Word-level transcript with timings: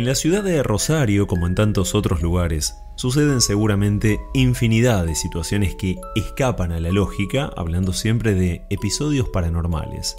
En 0.00 0.06
la 0.06 0.14
ciudad 0.14 0.42
de 0.42 0.62
Rosario, 0.62 1.26
como 1.26 1.46
en 1.46 1.54
tantos 1.54 1.94
otros 1.94 2.22
lugares, 2.22 2.74
suceden 2.94 3.42
seguramente 3.42 4.18
infinidad 4.32 5.04
de 5.04 5.14
situaciones 5.14 5.74
que 5.74 6.00
escapan 6.14 6.72
a 6.72 6.80
la 6.80 6.90
lógica, 6.90 7.52
hablando 7.54 7.92
siempre 7.92 8.32
de 8.32 8.64
episodios 8.70 9.28
paranormales. 9.28 10.16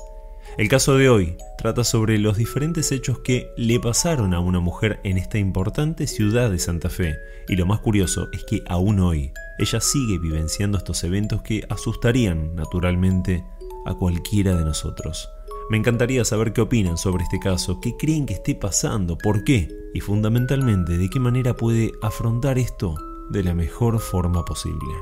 El 0.60 0.68
caso 0.68 0.98
de 0.98 1.10
hoy 1.10 1.36
trata 1.58 1.84
sobre 1.84 2.20
los 2.20 2.38
diferentes 2.38 2.92
hechos 2.92 3.22
que 3.24 3.50
le 3.58 3.80
pasaron 3.80 4.36
a 4.36 4.40
una 4.40 4.60
mujer 4.60 5.00
en 5.04 5.18
esta 5.18 5.40
importante 5.40 6.06
ciudad 6.06 6.52
de 6.52 6.60
Santa 6.60 6.92
Fe, 6.92 7.16
y 7.48 7.56
lo 7.56 7.66
más 7.66 7.80
curioso 7.80 8.30
es 8.34 8.44
que 8.44 8.62
aún 8.68 9.00
hoy 9.00 9.32
ella 9.58 9.82
sigue 9.82 10.20
vivenciando 10.20 10.78
estos 10.78 11.04
eventos 11.04 11.42
que 11.42 11.66
asustarían 11.70 12.54
naturalmente 12.54 13.44
a 13.88 13.96
cualquiera 13.96 14.56
de 14.56 14.64
nosotros. 14.64 15.28
Me 15.72 15.78
encantaría 15.78 16.26
saber 16.26 16.52
qué 16.52 16.60
opinan 16.60 16.98
sobre 16.98 17.24
este 17.24 17.40
caso, 17.40 17.80
qué 17.80 17.96
creen 17.96 18.26
que 18.26 18.34
esté 18.34 18.56
pasando, 18.56 19.18
por 19.18 19.46
qué 19.46 19.70
y 19.94 20.02
fundamentalmente 20.02 20.98
de 20.98 21.10
qué 21.10 21.18
manera 21.18 21.56
puede 21.56 21.94
afrontar 22.02 22.60
esto 22.60 22.96
de 23.30 23.42
la 23.42 23.54
mejor 23.54 24.00
forma 24.00 24.44
posible. 24.44 24.94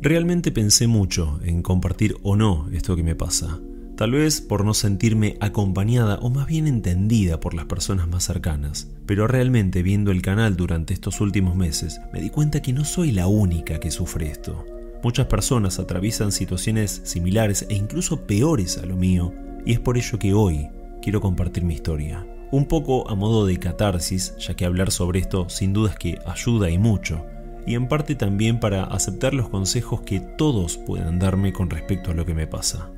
Realmente 0.00 0.52
pensé 0.52 0.86
mucho 0.86 1.40
en 1.42 1.62
compartir 1.62 2.16
o 2.22 2.36
no 2.36 2.68
esto 2.70 2.94
que 2.94 3.02
me 3.02 3.16
pasa. 3.16 3.58
Tal 3.96 4.12
vez 4.12 4.40
por 4.40 4.64
no 4.64 4.72
sentirme 4.72 5.36
acompañada 5.40 6.20
o 6.22 6.30
más 6.30 6.46
bien 6.46 6.68
entendida 6.68 7.40
por 7.40 7.52
las 7.52 7.64
personas 7.64 8.06
más 8.06 8.22
cercanas. 8.22 8.88
Pero 9.04 9.26
realmente 9.26 9.82
viendo 9.82 10.12
el 10.12 10.22
canal 10.22 10.54
durante 10.56 10.94
estos 10.94 11.20
últimos 11.20 11.56
meses, 11.56 12.00
me 12.12 12.20
di 12.20 12.30
cuenta 12.30 12.62
que 12.62 12.72
no 12.72 12.84
soy 12.84 13.10
la 13.10 13.26
única 13.26 13.80
que 13.80 13.90
sufre 13.90 14.30
esto. 14.30 14.64
Muchas 15.02 15.26
personas 15.26 15.78
atraviesan 15.78 16.30
situaciones 16.30 17.00
similares 17.04 17.64
e 17.70 17.74
incluso 17.74 18.26
peores 18.26 18.76
a 18.76 18.84
lo 18.84 18.96
mío, 18.96 19.32
y 19.64 19.72
es 19.72 19.80
por 19.80 19.96
ello 19.96 20.18
que 20.18 20.34
hoy 20.34 20.68
quiero 21.00 21.22
compartir 21.22 21.64
mi 21.64 21.74
historia. 21.74 22.26
Un 22.50 22.66
poco 22.66 23.08
a 23.08 23.14
modo 23.14 23.46
de 23.46 23.58
catarsis, 23.58 24.34
ya 24.36 24.54
que 24.54 24.66
hablar 24.66 24.90
sobre 24.90 25.20
esto 25.20 25.48
sin 25.48 25.72
duda 25.72 25.90
es 25.90 25.96
que 25.96 26.18
ayuda 26.26 26.68
y 26.68 26.76
mucho, 26.76 27.24
y 27.66 27.76
en 27.76 27.88
parte 27.88 28.14
también 28.14 28.60
para 28.60 28.84
aceptar 28.84 29.32
los 29.32 29.48
consejos 29.48 30.02
que 30.02 30.20
todos 30.20 30.76
puedan 30.76 31.18
darme 31.18 31.52
con 31.54 31.70
respecto 31.70 32.10
a 32.10 32.14
lo 32.14 32.26
que 32.26 32.34
me 32.34 32.46
pasa. 32.46 32.90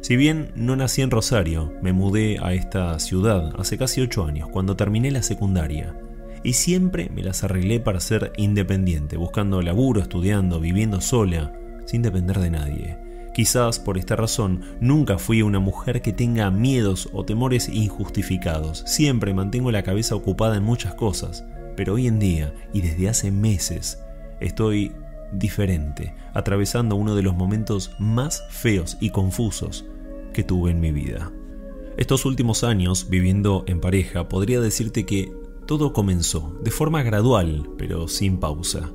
Si 0.00 0.16
bien 0.16 0.52
no 0.54 0.76
nací 0.76 1.02
en 1.02 1.10
Rosario, 1.10 1.72
me 1.82 1.92
mudé 1.92 2.38
a 2.40 2.54
esta 2.54 2.98
ciudad 3.00 3.52
hace 3.58 3.78
casi 3.78 4.00
8 4.00 4.26
años, 4.26 4.48
cuando 4.48 4.76
terminé 4.76 5.10
la 5.10 5.22
secundaria, 5.22 5.96
y 6.44 6.54
siempre 6.54 7.10
me 7.14 7.22
las 7.22 7.44
arreglé 7.44 7.80
para 7.80 8.00
ser 8.00 8.32
independiente, 8.36 9.16
buscando 9.16 9.62
laburo, 9.62 10.00
estudiando, 10.00 10.60
viviendo 10.60 11.00
sola, 11.00 11.52
sin 11.86 12.02
depender 12.02 12.38
de 12.38 12.50
nadie. 12.50 12.98
Quizás 13.34 13.78
por 13.78 13.96
esta 13.96 14.14
razón 14.14 14.60
nunca 14.80 15.18
fui 15.18 15.40
una 15.40 15.58
mujer 15.58 16.02
que 16.02 16.12
tenga 16.12 16.50
miedos 16.50 17.08
o 17.12 17.24
temores 17.24 17.68
injustificados. 17.68 18.82
Siempre 18.86 19.32
mantengo 19.32 19.70
la 19.70 19.82
cabeza 19.82 20.14
ocupada 20.14 20.56
en 20.56 20.64
muchas 20.64 20.94
cosas, 20.94 21.44
pero 21.76 21.94
hoy 21.94 22.06
en 22.08 22.18
día 22.18 22.52
y 22.74 22.82
desde 22.82 23.08
hace 23.08 23.30
meses 23.30 24.02
estoy 24.40 24.92
diferente, 25.32 26.14
atravesando 26.34 26.96
uno 26.96 27.14
de 27.14 27.22
los 27.22 27.34
momentos 27.34 27.92
más 27.98 28.44
feos 28.50 28.98
y 29.00 29.10
confusos 29.10 29.86
que 30.34 30.42
tuve 30.42 30.70
en 30.70 30.80
mi 30.80 30.92
vida. 30.92 31.32
Estos 31.96 32.26
últimos 32.26 32.64
años 32.64 33.08
viviendo 33.08 33.64
en 33.66 33.80
pareja 33.80 34.28
podría 34.28 34.60
decirte 34.60 35.06
que 35.06 35.32
todo 35.72 35.94
comenzó 35.94 36.60
de 36.62 36.70
forma 36.70 37.02
gradual, 37.02 37.66
pero 37.78 38.06
sin 38.06 38.36
pausa. 38.36 38.90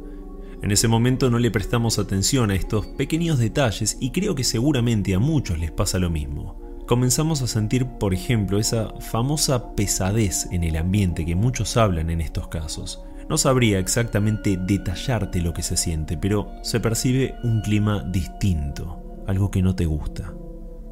En 0.62 0.70
ese 0.70 0.88
momento 0.88 1.32
no 1.32 1.40
le 1.40 1.50
prestamos 1.50 1.98
atención 1.98 2.52
a 2.52 2.54
estos 2.54 2.86
pequeños 2.86 3.40
detalles 3.40 3.98
y 4.00 4.12
creo 4.12 4.36
que 4.36 4.44
seguramente 4.44 5.16
a 5.16 5.20
muchos 5.20 5.58
les 5.58 5.72
pasa 5.72 5.98
lo 5.98 6.12
mismo. 6.12 6.86
Comenzamos 6.86 7.42
a 7.42 7.48
sentir, 7.48 7.88
por 7.98 8.14
ejemplo, 8.14 8.60
esa 8.60 8.94
famosa 9.00 9.74
pesadez 9.74 10.48
en 10.52 10.64
el 10.64 10.76
ambiente 10.76 11.26
que 11.26 11.34
muchos 11.34 11.78
hablan 11.78 12.12
en 12.12 12.22
estos 12.22 12.48
casos. 12.48 13.04
No 13.28 13.40
sabría 13.40 13.80
exactamente 13.80 14.56
detallarte 14.56 15.42
lo 15.42 15.54
que 15.54 15.64
se 15.64 15.78
siente, 15.78 16.16
pero 16.16 16.52
se 16.62 16.80
percibe 16.80 17.34
un 17.42 17.62
clima 17.62 18.04
distinto, 18.04 19.24
algo 19.26 19.50
que 19.50 19.64
no 19.64 19.76
te 19.76 19.88
gusta. 19.88 20.32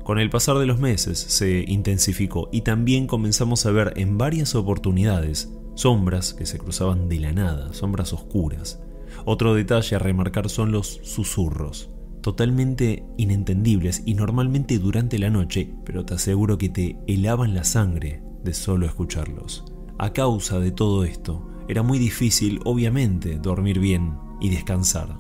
Con 0.04 0.18
el 0.18 0.32
pasar 0.32 0.58
de 0.58 0.66
los 0.66 0.80
meses 0.80 1.20
se 1.20 1.64
intensificó 1.68 2.50
y 2.52 2.62
también 2.62 3.06
comenzamos 3.06 3.68
a 3.68 3.72
ver 3.72 3.94
en 3.98 4.18
varias 4.18 4.56
oportunidades 4.56 5.52
sombras 5.76 6.34
que 6.34 6.46
se 6.46 6.58
cruzaban 6.58 7.08
de 7.08 7.20
la 7.20 7.32
nada, 7.32 7.74
sombras 7.74 8.14
oscuras. 8.14 8.82
Otro 9.26 9.54
detalle 9.54 9.96
a 9.96 10.00
remarcar 10.00 10.50
son 10.50 10.72
los 10.72 11.00
susurros, 11.04 11.92
totalmente 12.22 13.06
inentendibles 13.18 14.02
y 14.06 14.16
normalmente 14.16 14.80
durante 14.80 15.20
la 15.20 15.30
noche, 15.30 15.74
pero 15.86 16.06
te 16.06 16.16
aseguro 16.16 16.58
que 16.58 16.70
te 16.70 16.98
helaban 17.08 17.54
la 17.54 17.64
sangre 17.64 18.24
de 18.44 18.54
solo 18.54 18.86
escucharlos. 18.86 19.66
A 19.98 20.12
causa 20.12 20.60
de 20.60 20.72
todo 20.72 21.04
esto, 21.04 21.48
era 21.68 21.84
muy 21.84 22.00
difícil, 22.00 22.60
obviamente, 22.66 23.38
dormir 23.38 23.80
bien 23.80 24.18
y 24.42 24.50
descansar. 24.50 25.18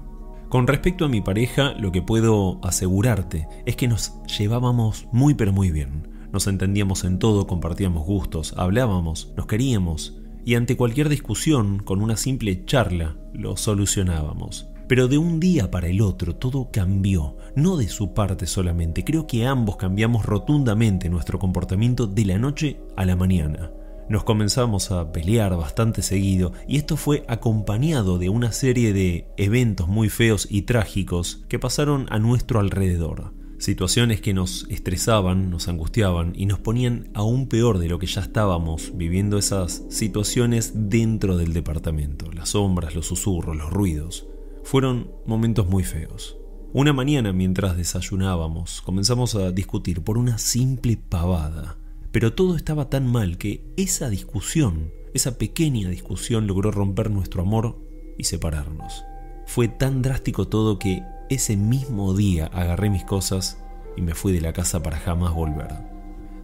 Con 0.49 0.67
respecto 0.67 1.05
a 1.05 1.09
mi 1.09 1.21
pareja, 1.21 1.73
lo 1.73 1.91
que 1.91 2.01
puedo 2.01 2.59
asegurarte 2.63 3.47
es 3.65 3.75
que 3.75 3.87
nos 3.87 4.13
llevábamos 4.25 5.07
muy 5.11 5.33
pero 5.33 5.51
muy 5.51 5.71
bien. 5.71 6.07
Nos 6.31 6.47
entendíamos 6.47 7.03
en 7.03 7.17
todo, 7.17 7.47
compartíamos 7.47 8.05
gustos, 8.05 8.53
hablábamos, 8.57 9.33
nos 9.35 9.47
queríamos, 9.47 10.21
y 10.45 10.55
ante 10.55 10.77
cualquier 10.77 11.09
discusión, 11.09 11.79
con 11.79 12.01
una 12.01 12.15
simple 12.15 12.63
charla, 12.65 13.17
lo 13.33 13.57
solucionábamos. 13.57 14.69
Pero 14.87 15.07
de 15.07 15.17
un 15.17 15.39
día 15.39 15.71
para 15.71 15.87
el 15.87 16.01
otro 16.01 16.35
todo 16.35 16.69
cambió, 16.71 17.35
no 17.55 17.75
de 17.75 17.87
su 17.87 18.13
parte 18.13 18.45
solamente, 18.45 19.03
creo 19.03 19.25
que 19.25 19.47
ambos 19.47 19.77
cambiamos 19.77 20.23
rotundamente 20.25 21.09
nuestro 21.09 21.39
comportamiento 21.39 22.05
de 22.05 22.25
la 22.25 22.37
noche 22.37 22.79
a 22.95 23.05
la 23.05 23.15
mañana. 23.15 23.71
Nos 24.07 24.23
comenzamos 24.23 24.91
a 24.91 25.11
pelear 25.11 25.57
bastante 25.57 26.03
seguido 26.03 26.53
y 26.67 26.77
esto 26.77 26.95
fue 26.95 27.25
acompañado 27.27 28.19
de 28.19 28.29
una 28.29 28.51
serie 28.51 28.93
de 28.93 29.27
eventos 29.37 29.87
muy 29.87 30.09
feos 30.09 30.47
y 30.47 30.61
trágicos 30.61 31.43
que 31.49 31.57
pasaron 31.57 32.05
a 32.11 32.19
nuestro 32.19 32.59
alrededor. 32.59 33.33
Situaciones 33.65 34.21
que 34.21 34.35
nos 34.35 34.67
estresaban, 34.69 35.49
nos 35.49 35.67
angustiaban 35.67 36.33
y 36.35 36.45
nos 36.45 36.59
ponían 36.59 37.09
aún 37.15 37.47
peor 37.47 37.79
de 37.79 37.89
lo 37.89 37.97
que 37.97 38.05
ya 38.05 38.21
estábamos 38.21 38.91
viviendo 38.93 39.39
esas 39.39 39.85
situaciones 39.89 40.73
dentro 40.75 41.35
del 41.35 41.51
departamento. 41.51 42.31
Las 42.31 42.49
sombras, 42.49 42.93
los 42.93 43.07
susurros, 43.07 43.57
los 43.57 43.73
ruidos. 43.73 44.27
Fueron 44.63 45.09
momentos 45.25 45.67
muy 45.67 45.83
feos. 45.83 46.37
Una 46.73 46.93
mañana 46.93 47.33
mientras 47.33 47.75
desayunábamos 47.75 48.83
comenzamos 48.83 49.33
a 49.33 49.51
discutir 49.51 50.03
por 50.03 50.19
una 50.19 50.37
simple 50.37 50.95
pavada. 50.95 51.79
Pero 52.11 52.33
todo 52.33 52.57
estaba 52.57 52.91
tan 52.91 53.11
mal 53.11 53.39
que 53.39 53.65
esa 53.77 54.11
discusión, 54.11 54.91
esa 55.15 55.39
pequeña 55.39 55.89
discusión 55.89 56.45
logró 56.45 56.69
romper 56.69 57.09
nuestro 57.09 57.41
amor 57.41 57.81
y 58.15 58.25
separarnos. 58.25 59.03
Fue 59.47 59.67
tan 59.67 60.03
drástico 60.03 60.47
todo 60.47 60.77
que 60.77 61.01
ese 61.29 61.57
mismo 61.57 62.13
día 62.13 62.49
agarré 62.53 62.89
mis 62.89 63.03
cosas 63.03 63.57
y 63.97 64.01
me 64.01 64.13
fui 64.13 64.33
de 64.33 64.41
la 64.41 64.53
casa 64.53 64.81
para 64.83 64.97
jamás 64.97 65.33
volver. 65.33 65.69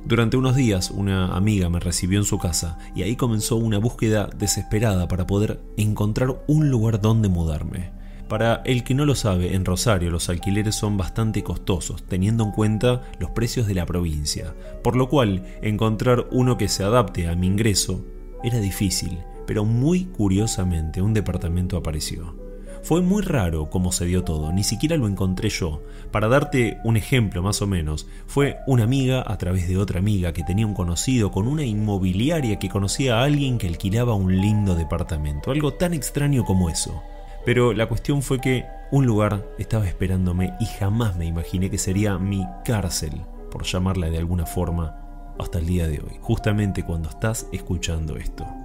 Durante 0.05 0.37
unos 0.37 0.55
días 0.55 0.89
una 0.89 1.35
amiga 1.35 1.69
me 1.69 1.79
recibió 1.79 2.17
en 2.17 2.25
su 2.25 2.39
casa 2.39 2.77
y 2.95 3.03
ahí 3.03 3.15
comenzó 3.15 3.57
una 3.57 3.77
búsqueda 3.77 4.29
desesperada 4.35 5.07
para 5.07 5.27
poder 5.27 5.59
encontrar 5.77 6.43
un 6.47 6.69
lugar 6.71 7.01
donde 7.01 7.29
mudarme. 7.29 7.91
Para 8.27 8.61
el 8.65 8.83
que 8.83 8.95
no 8.95 9.05
lo 9.05 9.13
sabe, 9.13 9.55
en 9.55 9.65
Rosario 9.65 10.09
los 10.09 10.29
alquileres 10.29 10.75
son 10.75 10.97
bastante 10.97 11.43
costosos, 11.43 12.03
teniendo 12.03 12.45
en 12.45 12.51
cuenta 12.51 13.03
los 13.19 13.31
precios 13.31 13.67
de 13.67 13.75
la 13.75 13.85
provincia, 13.85 14.55
por 14.83 14.95
lo 14.95 15.09
cual 15.09 15.43
encontrar 15.61 16.27
uno 16.31 16.57
que 16.57 16.69
se 16.69 16.83
adapte 16.83 17.27
a 17.27 17.35
mi 17.35 17.47
ingreso 17.47 18.05
era 18.41 18.59
difícil, 18.59 19.19
pero 19.45 19.65
muy 19.65 20.05
curiosamente 20.05 21.01
un 21.01 21.13
departamento 21.13 21.75
apareció. 21.75 22.40
Fue 22.83 23.01
muy 23.01 23.21
raro 23.21 23.69
cómo 23.69 23.91
se 23.91 24.05
dio 24.05 24.23
todo, 24.23 24.51
ni 24.51 24.63
siquiera 24.63 24.97
lo 24.97 25.07
encontré 25.07 25.49
yo. 25.49 25.83
Para 26.11 26.27
darte 26.27 26.79
un 26.83 26.97
ejemplo 26.97 27.43
más 27.43 27.61
o 27.61 27.67
menos, 27.67 28.07
fue 28.25 28.57
una 28.65 28.83
amiga 28.83 29.23
a 29.25 29.37
través 29.37 29.67
de 29.67 29.77
otra 29.77 29.99
amiga 29.99 30.33
que 30.33 30.43
tenía 30.43 30.65
un 30.65 30.73
conocido 30.73 31.31
con 31.31 31.47
una 31.47 31.63
inmobiliaria 31.63 32.57
que 32.57 32.69
conocía 32.69 33.19
a 33.19 33.23
alguien 33.23 33.59
que 33.59 33.67
alquilaba 33.67 34.15
un 34.15 34.35
lindo 34.41 34.75
departamento, 34.75 35.51
algo 35.51 35.75
tan 35.75 35.93
extraño 35.93 36.43
como 36.43 36.69
eso. 36.69 37.03
Pero 37.45 37.73
la 37.73 37.87
cuestión 37.87 38.23
fue 38.23 38.39
que 38.39 38.65
un 38.91 39.05
lugar 39.05 39.45
estaba 39.59 39.87
esperándome 39.87 40.53
y 40.59 40.65
jamás 40.65 41.15
me 41.15 41.25
imaginé 41.25 41.69
que 41.69 41.77
sería 41.77 42.17
mi 42.17 42.47
cárcel, 42.65 43.21
por 43.51 43.63
llamarla 43.63 44.09
de 44.09 44.17
alguna 44.17 44.47
forma, 44.47 44.97
hasta 45.39 45.59
el 45.59 45.67
día 45.67 45.87
de 45.87 45.99
hoy, 45.99 46.17
justamente 46.19 46.83
cuando 46.83 47.09
estás 47.09 47.47
escuchando 47.51 48.17
esto. 48.17 48.60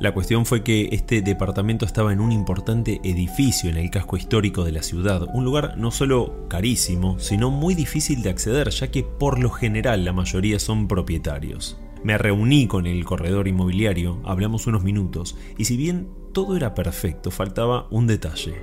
La 0.00 0.14
cuestión 0.14 0.46
fue 0.46 0.62
que 0.62 0.90
este 0.92 1.22
departamento 1.22 1.84
estaba 1.84 2.12
en 2.12 2.20
un 2.20 2.30
importante 2.30 3.00
edificio 3.02 3.68
en 3.68 3.76
el 3.76 3.90
casco 3.90 4.16
histórico 4.16 4.62
de 4.62 4.70
la 4.70 4.84
ciudad, 4.84 5.26
un 5.34 5.44
lugar 5.44 5.76
no 5.76 5.90
solo 5.90 6.46
carísimo, 6.48 7.18
sino 7.18 7.50
muy 7.50 7.74
difícil 7.74 8.22
de 8.22 8.30
acceder, 8.30 8.70
ya 8.70 8.92
que 8.92 9.02
por 9.02 9.40
lo 9.40 9.50
general 9.50 10.04
la 10.04 10.12
mayoría 10.12 10.60
son 10.60 10.86
propietarios. 10.86 11.80
Me 12.04 12.16
reuní 12.16 12.68
con 12.68 12.86
el 12.86 13.04
corredor 13.04 13.48
inmobiliario, 13.48 14.22
hablamos 14.24 14.68
unos 14.68 14.84
minutos, 14.84 15.36
y 15.56 15.64
si 15.64 15.76
bien 15.76 16.08
todo 16.32 16.56
era 16.56 16.74
perfecto, 16.74 17.32
faltaba 17.32 17.88
un 17.90 18.06
detalle, 18.06 18.54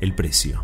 el 0.00 0.14
precio. 0.14 0.62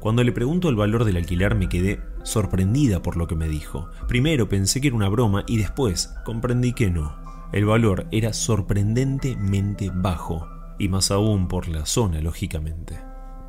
Cuando 0.00 0.24
le 0.24 0.32
pregunto 0.32 0.70
el 0.70 0.74
valor 0.74 1.04
del 1.04 1.18
alquiler 1.18 1.54
me 1.54 1.68
quedé 1.68 2.00
sorprendida 2.24 3.00
por 3.00 3.16
lo 3.16 3.28
que 3.28 3.36
me 3.36 3.48
dijo. 3.48 3.88
Primero 4.08 4.48
pensé 4.48 4.80
que 4.80 4.88
era 4.88 4.96
una 4.96 5.08
broma 5.08 5.44
y 5.46 5.58
después 5.58 6.12
comprendí 6.24 6.72
que 6.72 6.90
no. 6.90 7.21
El 7.52 7.66
valor 7.66 8.06
era 8.10 8.32
sorprendentemente 8.32 9.90
bajo, 9.92 10.48
y 10.78 10.88
más 10.88 11.10
aún 11.10 11.48
por 11.48 11.68
la 11.68 11.84
zona, 11.84 12.20
lógicamente. 12.22 12.98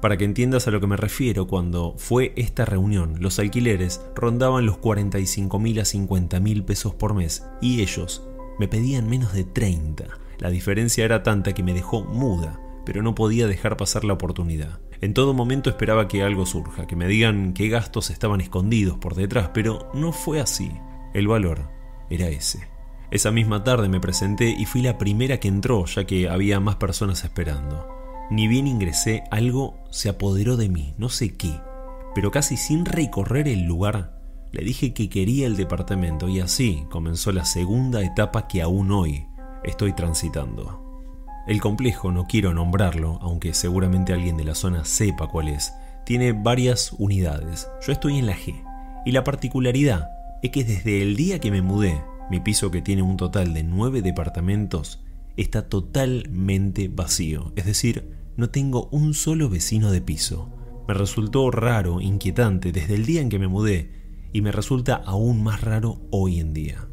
Para 0.01 0.17
que 0.17 0.25
entiendas 0.25 0.67
a 0.67 0.71
lo 0.71 0.81
que 0.81 0.88
me 0.88 0.97
refiero, 0.97 1.47
cuando 1.47 1.95
fue 1.97 2.33
esta 2.35 2.65
reunión, 2.65 3.15
los 3.21 3.39
alquileres 3.39 4.01
rondaban 4.13 4.65
los 4.65 4.77
45 4.79 5.57
mil 5.59 5.79
a 5.79 5.85
50 5.85 6.41
mil 6.41 6.65
pesos 6.65 6.94
por 6.94 7.13
mes 7.13 7.45
y 7.61 7.81
ellos 7.81 8.27
me 8.59 8.67
pedían 8.67 9.09
menos 9.09 9.31
de 9.31 9.45
30. 9.45 10.03
La 10.39 10.50
diferencia 10.50 11.05
era 11.05 11.23
tanta 11.23 11.53
que 11.53 11.63
me 11.63 11.73
dejó 11.73 12.03
muda, 12.03 12.59
pero 12.85 13.01
no 13.01 13.15
podía 13.15 13.47
dejar 13.47 13.77
pasar 13.77 14.03
la 14.03 14.11
oportunidad. 14.11 14.81
En 15.00 15.13
todo 15.13 15.33
momento 15.33 15.69
esperaba 15.69 16.09
que 16.09 16.23
algo 16.23 16.45
surja, 16.45 16.88
que 16.88 16.97
me 16.97 17.07
digan 17.07 17.53
qué 17.53 17.69
gastos 17.69 18.09
estaban 18.09 18.41
escondidos 18.41 18.97
por 18.97 19.15
detrás, 19.15 19.51
pero 19.53 19.89
no 19.94 20.11
fue 20.11 20.41
así. 20.41 20.69
El 21.13 21.29
valor 21.29 21.69
era 22.09 22.27
ese. 22.27 22.72
Esa 23.13 23.30
misma 23.30 23.63
tarde 23.63 23.89
me 23.89 24.00
presenté 24.00 24.50
y 24.50 24.65
fui 24.65 24.81
la 24.81 24.98
primera 24.98 25.39
que 25.39 25.48
entró 25.48 25.86
ya 25.86 26.04
que 26.06 26.30
había 26.30 26.60
más 26.60 26.77
personas 26.77 27.24
esperando. 27.24 27.88
Ni 28.31 28.48
bien 28.48 28.65
ingresé, 28.65 29.24
algo 29.30 29.77
se 29.92 30.10
apoderó 30.10 30.57
de 30.57 30.68
mí, 30.68 30.95
no 30.98 31.10
sé 31.10 31.36
qué, 31.38 31.62
pero 32.15 32.31
casi 32.31 32.57
sin 32.57 32.86
recorrer 32.86 33.48
el 33.48 33.65
lugar, 33.65 34.19
le 34.51 34.63
dije 34.63 34.95
que 34.95 35.10
quería 35.10 35.45
el 35.45 35.57
departamento 35.57 36.27
y 36.27 36.39
así 36.39 36.86
comenzó 36.89 37.31
la 37.31 37.45
segunda 37.45 38.04
etapa 38.04 38.48
que 38.48 38.63
aún 38.63 38.92
hoy 38.92 39.27
estoy 39.63 39.94
transitando. 39.94 41.04
El 41.45 41.62
complejo, 41.62 42.12
no 42.12 42.25
quiero 42.25 42.56
nombrarlo, 42.56 43.19
aunque 43.21 43.54
seguramente 43.54 44.13
alguien 44.13 44.38
de 44.38 44.45
la 44.45 44.56
zona 44.56 44.86
sepa 44.86 45.27
cuál 45.27 45.50
es, 45.50 45.71
tiene 46.04 46.31
varias 46.31 46.94
unidades. 46.94 47.69
Yo 47.86 47.94
estoy 47.94 48.18
en 48.18 48.25
la 48.25 48.36
G. 48.36 48.60
Y 49.06 49.12
la 49.12 49.24
particularidad 49.24 50.10
es 50.42 50.50
que 50.50 50.63
desde 50.63 51.04
el 51.04 51.15
día 51.15 51.38
que 51.38 51.51
me 51.51 51.62
mudé 51.62 52.01
mi 52.33 52.39
piso, 52.39 52.71
que 52.71 52.81
tiene 52.81 53.03
un 53.03 53.15
total 53.15 53.53
de 53.53 53.62
nueve 53.62 54.01
departamentos, 54.01 55.00
está 55.38 55.69
totalmente 55.69 56.88
vacío, 56.88 57.53
es 57.56 57.68
decir, 57.68 58.12
no 58.38 58.50
tengo 58.50 58.88
un 58.91 59.13
solo 59.13 59.50
vecino 59.50 59.91
de 59.91 60.01
piso. 60.01 60.50
Me 60.88 60.95
resultó 60.95 61.51
raro, 61.51 62.01
inquietante 62.01 62.71
desde 62.71 62.95
el 62.95 63.06
día 63.06 63.21
en 63.21 63.30
que 63.30 63.38
me 63.38 63.47
mudé 63.47 63.91
y 64.33 64.41
me 64.41 64.51
resulta 64.51 64.95
aún 64.95 65.44
más 65.44 65.62
raro 65.62 66.01
hoy 66.09 66.39
en 66.39 66.56
día. 66.56 66.88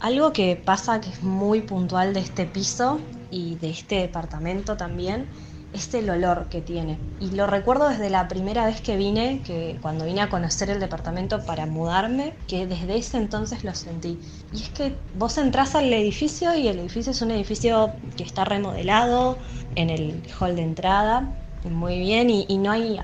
Algo 0.00 0.32
que 0.32 0.56
pasa 0.56 1.02
que 1.02 1.10
es 1.10 1.22
muy 1.22 1.60
puntual 1.60 2.14
de 2.14 2.20
este 2.20 2.46
piso 2.46 2.98
y 3.30 3.56
de 3.56 3.68
este 3.68 3.96
departamento 3.96 4.78
también 4.78 5.26
es 5.72 5.92
el 5.94 6.10
olor 6.10 6.48
que 6.48 6.60
tiene. 6.60 6.98
Y 7.20 7.30
lo 7.30 7.46
recuerdo 7.46 7.88
desde 7.88 8.10
la 8.10 8.28
primera 8.28 8.66
vez 8.66 8.80
que 8.80 8.96
vine, 8.96 9.40
que 9.44 9.78
cuando 9.80 10.04
vine 10.04 10.20
a 10.20 10.28
conocer 10.28 10.70
el 10.70 10.80
departamento 10.80 11.44
para 11.44 11.66
mudarme, 11.66 12.34
que 12.46 12.66
desde 12.66 12.96
ese 12.96 13.16
entonces 13.16 13.64
lo 13.64 13.74
sentí. 13.74 14.18
Y 14.52 14.62
es 14.62 14.68
que 14.70 14.94
vos 15.16 15.38
entras 15.38 15.74
al 15.74 15.92
edificio 15.92 16.54
y 16.54 16.68
el 16.68 16.78
edificio 16.78 17.12
es 17.12 17.22
un 17.22 17.30
edificio 17.30 17.90
que 18.16 18.24
está 18.24 18.44
remodelado 18.44 19.38
en 19.76 19.90
el 19.90 20.22
hall 20.38 20.56
de 20.56 20.62
entrada, 20.62 21.28
muy 21.70 21.98
bien, 21.98 22.28
y, 22.28 22.58
no 22.58 22.70
hay 22.70 22.98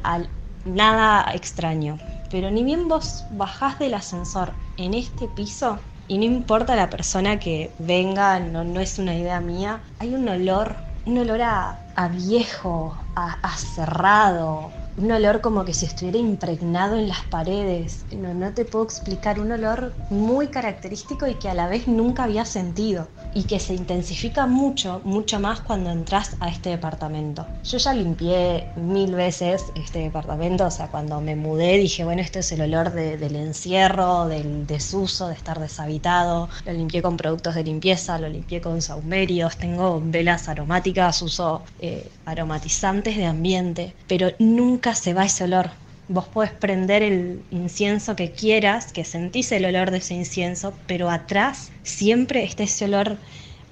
nada 0.65 1.31
extraño. 1.33 1.99
Pero 2.31 2.51
ni 2.51 2.65
bien 2.65 2.89
vos 2.89 3.25
bajás 3.33 3.79
del 3.79 3.95
ascensor 3.95 4.53
en 4.77 4.95
este 4.95 5.29
piso, 5.29 5.79
y 6.09 6.19
no 6.19 6.25
importa 6.25 6.75
la 6.75 6.91
persona 6.91 7.39
que 7.39 7.71
venga, 7.79 8.41
no 8.41 8.81
es 8.81 8.99
una 8.99 9.15
idea 9.15 9.41
mía, 9.41 9.81
hay 9.99 10.15
un 10.15 10.29
olor, 10.29 10.88
un 11.09 11.17
olor 11.17 11.41
a, 11.41 11.79
a 11.95 12.09
viejo, 12.09 12.95
a, 13.17 13.57
cerrado, 13.57 14.71
un 14.99 15.11
olor 15.11 15.41
como 15.41 15.65
que 15.65 15.73
si 15.73 15.87
estuviera 15.87 16.19
impregnado 16.19 16.97
en 16.97 17.09
las 17.09 17.23
paredes. 17.31 18.05
No, 18.13 18.35
no 18.35 18.53
te 18.53 18.67
puedo 18.67 18.85
explicar, 18.85 19.41
un 19.41 19.51
olor 19.51 19.95
muy 20.11 20.49
característico 20.49 21.27
y 21.27 21.35
que 21.35 21.49
a 21.49 21.55
la 21.55 21.67
vez 21.67 21.89
nunca 21.89 22.25
había 22.25 22.45
sentido 22.45 23.09
y 23.35 23.45
que 23.45 23.61
se 23.61 23.75
intensifica 23.75 24.47
mucho, 24.47 25.01
mucho 25.05 25.41
más 25.41 25.61
cuando 25.61 25.91
entras 25.91 26.37
a 26.41 26.49
este 26.49 26.71
departamento. 26.71 27.47
Yo 27.65 27.79
ya 27.79 27.93
limpié 27.93 28.69
mil 28.77 29.15
veces 29.15 29.65
este 29.75 30.01
departamento, 30.01 30.67
o 30.67 30.71
sea, 30.71 30.89
cuando 30.89 31.21
me 31.21 31.37
mudé 31.37 31.79
dije, 31.79 32.05
bueno, 32.05 32.23
este 32.23 32.41
es 32.41 32.53
el 32.53 32.63
olor 32.63 32.93
del 32.93 33.37
encierro, 33.37 34.27
del 34.27 34.67
desuso, 34.67 35.29
de 35.29 35.35
estar 35.35 35.61
deshabitado. 35.61 36.49
Lo 36.65 36.73
limpié 36.73 37.03
con 37.03 37.17
productos 37.17 37.55
de 37.55 37.65
limpieza, 37.65 38.19
lo 38.19 38.29
limpié 38.29 38.61
con 38.61 38.81
saumerios, 38.83 39.57
tengo 39.57 40.01
velas 40.03 40.49
aromáticas, 40.49 41.23
uso 41.23 41.63
eh, 41.79 42.11
aromatizantes 42.25 43.17
de 43.17 43.27
ambiente, 43.27 43.95
pero 44.07 44.31
nunca 44.39 44.95
se 44.95 45.15
va 45.15 45.25
ese 45.25 45.45
olor 45.45 45.71
Vos 46.09 46.27
podés 46.29 46.53
prender 46.53 47.03
el 47.03 47.47
incienso 47.51 48.17
que 48.17 48.33
quieras, 48.33 48.93
que 48.93 49.05
sentís 49.05 49.53
el 49.53 49.67
olor 49.67 49.91
de 49.91 49.99
ese 49.99 50.15
incienso, 50.15 50.83
pero 50.87 51.11
atrás 51.11 51.71
siempre 51.83 52.45
está 52.45 52.63
ese 52.65 52.87
olor 52.87 53.21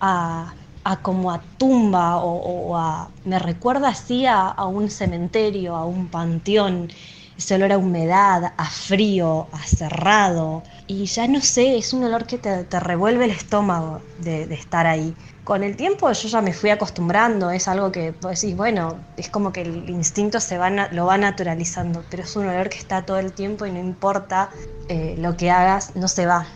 a, 0.00 0.54
como 1.02 1.32
a 1.32 1.42
tumba 1.58 2.18
o, 2.18 2.76
a... 2.76 3.14
Me 3.24 3.38
recuerda 3.38 3.88
así 3.88 4.26
a, 4.26 4.52
un 4.66 4.90
cementerio, 4.90 5.76
a 5.76 5.86
un 5.86 6.10
panteón, 6.10 6.90
ese 7.36 7.54
olor 7.54 7.72
a 7.72 7.78
humedad, 7.78 8.54
a 8.56 8.70
frío, 8.70 9.48
a 9.52 9.62
cerrado. 9.64 10.62
Y 10.86 11.04
ya 11.06 11.26
no 11.26 11.40
sé, 11.40 11.76
es 11.76 11.92
un 11.92 12.04
olor 12.04 12.26
que 12.26 12.38
te, 12.38 12.80
revuelve 12.80 13.24
el 13.24 13.30
estómago 13.32 14.00
de 14.20 14.42
estar 14.54 14.86
ahí 14.86 15.14
con 15.46 15.62
el 15.62 15.76
tiempo 15.76 16.12
yo 16.12 16.28
ya 16.28 16.42
me 16.42 16.52
fui 16.52 16.70
acostumbrando, 16.70 17.52
es 17.52 17.68
algo 17.68 17.92
que 17.92 18.10
vos 18.10 18.40
decís, 18.40 18.56
bueno, 18.56 18.98
es 19.16 19.30
como 19.30 19.52
que 19.52 19.62
el 19.62 19.88
instinto 19.88 20.40
se 20.40 20.58
va, 20.58 20.70
lo 20.70 21.06
va 21.06 21.18
naturalizando, 21.18 22.04
pero 22.10 22.24
es 22.24 22.34
un 22.34 22.48
olor 22.48 22.68
que 22.68 22.78
está 22.78 23.06
todo 23.06 23.20
el 23.20 23.32
tiempo 23.32 23.64
y 23.64 23.70
no 23.70 23.78
importa 23.78 24.50
eh, 24.88 25.14
lo 25.16 25.36
que 25.36 25.52
hagas, 25.52 25.94
no 25.94 26.08
se 26.08 26.26
va. 26.26 26.48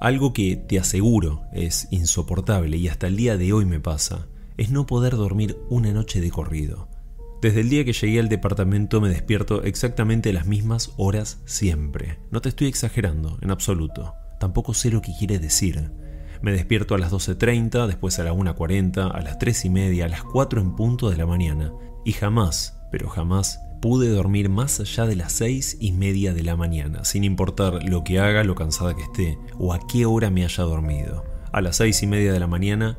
Algo 0.00 0.32
que 0.32 0.54
te 0.54 0.78
aseguro 0.78 1.42
es 1.52 1.88
insoportable 1.90 2.76
y 2.76 2.86
hasta 2.86 3.08
el 3.08 3.16
día 3.16 3.36
de 3.36 3.52
hoy 3.52 3.64
me 3.64 3.80
pasa, 3.80 4.28
es 4.56 4.70
no 4.70 4.86
poder 4.86 5.16
dormir 5.16 5.58
una 5.68 5.92
noche 5.92 6.20
de 6.20 6.30
corrido. 6.30 6.89
Desde 7.40 7.62
el 7.62 7.70
día 7.70 7.86
que 7.86 7.94
llegué 7.94 8.20
al 8.20 8.28
departamento 8.28 9.00
me 9.00 9.08
despierto 9.08 9.62
exactamente 9.62 10.32
las 10.34 10.46
mismas 10.46 10.92
horas 10.98 11.40
siempre. 11.46 12.18
No 12.30 12.42
te 12.42 12.50
estoy 12.50 12.66
exagerando, 12.66 13.38
en 13.40 13.50
absoluto. 13.50 14.14
Tampoco 14.38 14.74
sé 14.74 14.90
lo 14.90 15.00
que 15.00 15.14
quiere 15.18 15.38
decir. 15.38 15.90
Me 16.42 16.52
despierto 16.52 16.94
a 16.94 16.98
las 16.98 17.12
12.30, 17.12 17.86
después 17.86 18.18
a 18.18 18.24
la 18.24 18.34
1.40, 18.34 19.10
a 19.14 19.20
las 19.22 19.38
3 19.38 19.64
y 19.64 19.70
media, 19.70 20.04
a 20.04 20.08
las 20.08 20.22
4 20.22 20.60
en 20.60 20.76
punto 20.76 21.08
de 21.08 21.16
la 21.16 21.24
mañana. 21.24 21.72
Y 22.04 22.12
jamás, 22.12 22.78
pero 22.92 23.08
jamás, 23.08 23.58
pude 23.80 24.10
dormir 24.10 24.50
más 24.50 24.78
allá 24.78 25.06
de 25.06 25.16
las 25.16 25.32
6 25.32 25.78
y 25.80 25.92
media 25.92 26.34
de 26.34 26.42
la 26.42 26.56
mañana, 26.56 27.06
sin 27.06 27.24
importar 27.24 27.82
lo 27.84 28.04
que 28.04 28.20
haga, 28.20 28.44
lo 28.44 28.54
cansada 28.54 28.94
que 28.94 29.02
esté, 29.02 29.38
o 29.58 29.72
a 29.72 29.80
qué 29.86 30.04
hora 30.04 30.30
me 30.30 30.44
haya 30.44 30.64
dormido. 30.64 31.24
A 31.52 31.62
las 31.62 31.76
6 31.76 32.02
y 32.02 32.06
media 32.06 32.34
de 32.34 32.40
la 32.40 32.46
mañana 32.46 32.98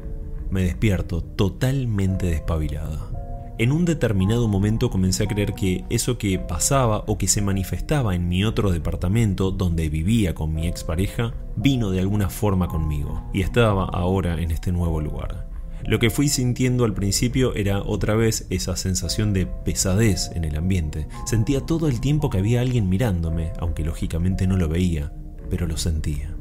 me 0.50 0.63
despierto 0.63 1.24
totalmente 1.24 2.25
despabilada. 2.25 3.11
En 3.58 3.72
un 3.72 3.86
determinado 3.86 4.48
momento 4.48 4.89
comencé 4.89 5.24
a 5.24 5.27
creer 5.27 5.53
que 5.53 5.86
eso 5.89 6.17
que 6.17 6.39
pasaba 6.39 7.03
o 7.05 7.17
que 7.17 7.27
se 7.27 7.41
manifestaba 7.41 8.15
en 8.15 8.27
mi 8.27 8.43
otro 8.43 8.72
departamento 8.72 9.51
donde 9.51 9.89
vivía 9.89 10.34
con 10.34 10.53
mi 10.53 10.67
expareja 10.67 11.34
vino 11.55 11.91
de 11.91 12.00
alguna 12.00 12.29
forma 12.29 12.67
conmigo 12.67 13.24
y 13.34 13.41
estaba 13.41 13.86
ahora 13.86 14.41
en 14.41 14.51
este 14.51 14.72
nuevo 14.72 15.01
lugar. 15.01 15.51
Lo 15.86 16.00
que 16.00 16.10
fui 16.10 16.29
sintiendo 16.29 16.86
al 16.86 16.93
principio 16.93 17.55
era 17.55 17.81
otra 17.81 18.15
vez 18.15 18.46
esa 18.50 18.75
sensación 18.75 19.34
de 19.34 19.48
pesadez 19.48 20.31
en 20.36 20.43
el 20.43 20.55
ambiente. 20.55 21.08
Sentía 21.25 21.62
todo 21.62 21.88
el 21.88 22.00
tiempo 22.00 22.29
que 22.29 22.38
había 22.38 22.62
alguien 22.62 22.88
mirándome, 22.88 23.51
aunque 23.60 23.84
lógicamente 23.84 24.46
no 24.48 24.58
lo 24.58 24.70
veía, 24.70 25.12
pero 25.50 25.67
lo 25.67 25.77
sentía. 25.77 26.36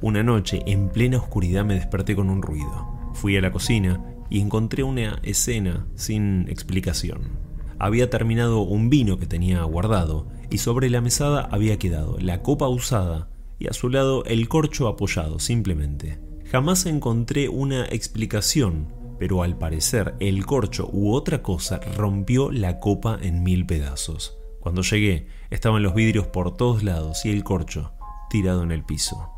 Una 0.00 0.22
noche, 0.22 0.62
en 0.66 0.88
plena 0.88 1.18
oscuridad, 1.18 1.64
me 1.64 1.74
desperté 1.74 2.16
con 2.16 2.30
un 2.30 2.40
ruido. 2.40 2.88
Fui 3.12 3.36
a 3.36 3.42
la 3.42 3.52
cocina 3.52 4.09
y 4.30 4.40
encontré 4.40 4.82
una 4.84 5.18
escena 5.22 5.86
sin 5.96 6.48
explicación. 6.48 7.38
Había 7.78 8.08
terminado 8.08 8.60
un 8.60 8.88
vino 8.88 9.18
que 9.18 9.26
tenía 9.26 9.62
guardado 9.64 10.28
y 10.50 10.58
sobre 10.58 10.88
la 10.90 11.00
mesada 11.00 11.48
había 11.50 11.78
quedado 11.78 12.18
la 12.18 12.42
copa 12.42 12.68
usada 12.68 13.28
y 13.58 13.68
a 13.68 13.72
su 13.72 13.88
lado 13.88 14.24
el 14.24 14.48
corcho 14.48 14.88
apoyado 14.88 15.38
simplemente. 15.38 16.18
Jamás 16.50 16.86
encontré 16.86 17.48
una 17.48 17.84
explicación, 17.86 18.88
pero 19.18 19.42
al 19.42 19.56
parecer 19.56 20.14
el 20.20 20.46
corcho 20.46 20.88
u 20.92 21.12
otra 21.12 21.42
cosa 21.42 21.80
rompió 21.96 22.50
la 22.50 22.80
copa 22.80 23.18
en 23.20 23.42
mil 23.42 23.66
pedazos. 23.66 24.36
Cuando 24.60 24.82
llegué 24.82 25.28
estaban 25.50 25.82
los 25.82 25.94
vidrios 25.94 26.26
por 26.26 26.56
todos 26.56 26.82
lados 26.82 27.24
y 27.24 27.30
el 27.30 27.44
corcho 27.44 27.92
tirado 28.28 28.62
en 28.62 28.72
el 28.72 28.84
piso. 28.84 29.30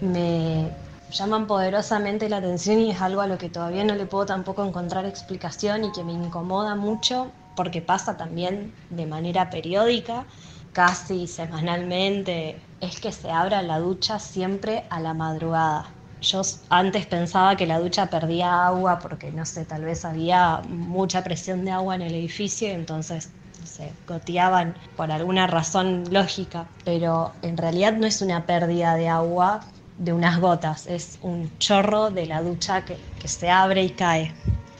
Me 0.00 0.70
llaman 1.10 1.46
poderosamente 1.46 2.28
la 2.28 2.38
atención 2.38 2.80
y 2.80 2.90
es 2.90 3.00
algo 3.00 3.20
a 3.20 3.26
lo 3.26 3.38
que 3.38 3.48
todavía 3.48 3.84
no 3.84 3.94
le 3.94 4.06
puedo 4.06 4.26
tampoco 4.26 4.64
encontrar 4.64 5.06
explicación 5.06 5.84
y 5.84 5.92
que 5.92 6.04
me 6.04 6.12
incomoda 6.12 6.74
mucho 6.74 7.30
porque 7.56 7.80
pasa 7.80 8.16
también 8.16 8.74
de 8.90 9.06
manera 9.06 9.50
periódica, 9.50 10.24
casi 10.72 11.26
semanalmente, 11.26 12.60
es 12.80 13.00
que 13.00 13.12
se 13.12 13.30
abra 13.30 13.62
la 13.62 13.78
ducha 13.78 14.18
siempre 14.18 14.84
a 14.90 15.00
la 15.00 15.14
madrugada. 15.14 15.88
Yo 16.20 16.42
antes 16.70 17.06
pensaba 17.06 17.56
que 17.56 17.66
la 17.66 17.78
ducha 17.78 18.06
perdía 18.06 18.66
agua 18.66 18.98
porque, 18.98 19.30
no 19.30 19.44
sé, 19.44 19.64
tal 19.66 19.84
vez 19.84 20.04
había 20.04 20.62
mucha 20.68 21.22
presión 21.22 21.64
de 21.64 21.70
agua 21.70 21.94
en 21.94 22.02
el 22.02 22.14
edificio 22.14 22.68
y 22.68 22.72
entonces 22.72 23.30
se 23.64 23.92
goteaban 24.08 24.74
por 24.96 25.12
alguna 25.12 25.46
razón 25.46 26.04
lógica, 26.10 26.66
pero 26.84 27.32
en 27.42 27.56
realidad 27.56 27.92
no 27.92 28.06
es 28.06 28.20
una 28.20 28.46
pérdida 28.46 28.96
de 28.96 29.08
agua 29.08 29.60
de 29.98 30.12
unas 30.12 30.40
gotas, 30.40 30.86
es 30.86 31.18
un 31.22 31.50
chorro 31.58 32.10
de 32.10 32.26
la 32.26 32.42
ducha 32.42 32.84
que, 32.84 32.96
que 33.20 33.28
se 33.28 33.50
abre 33.50 33.84
y 33.84 33.90
cae. 33.90 34.32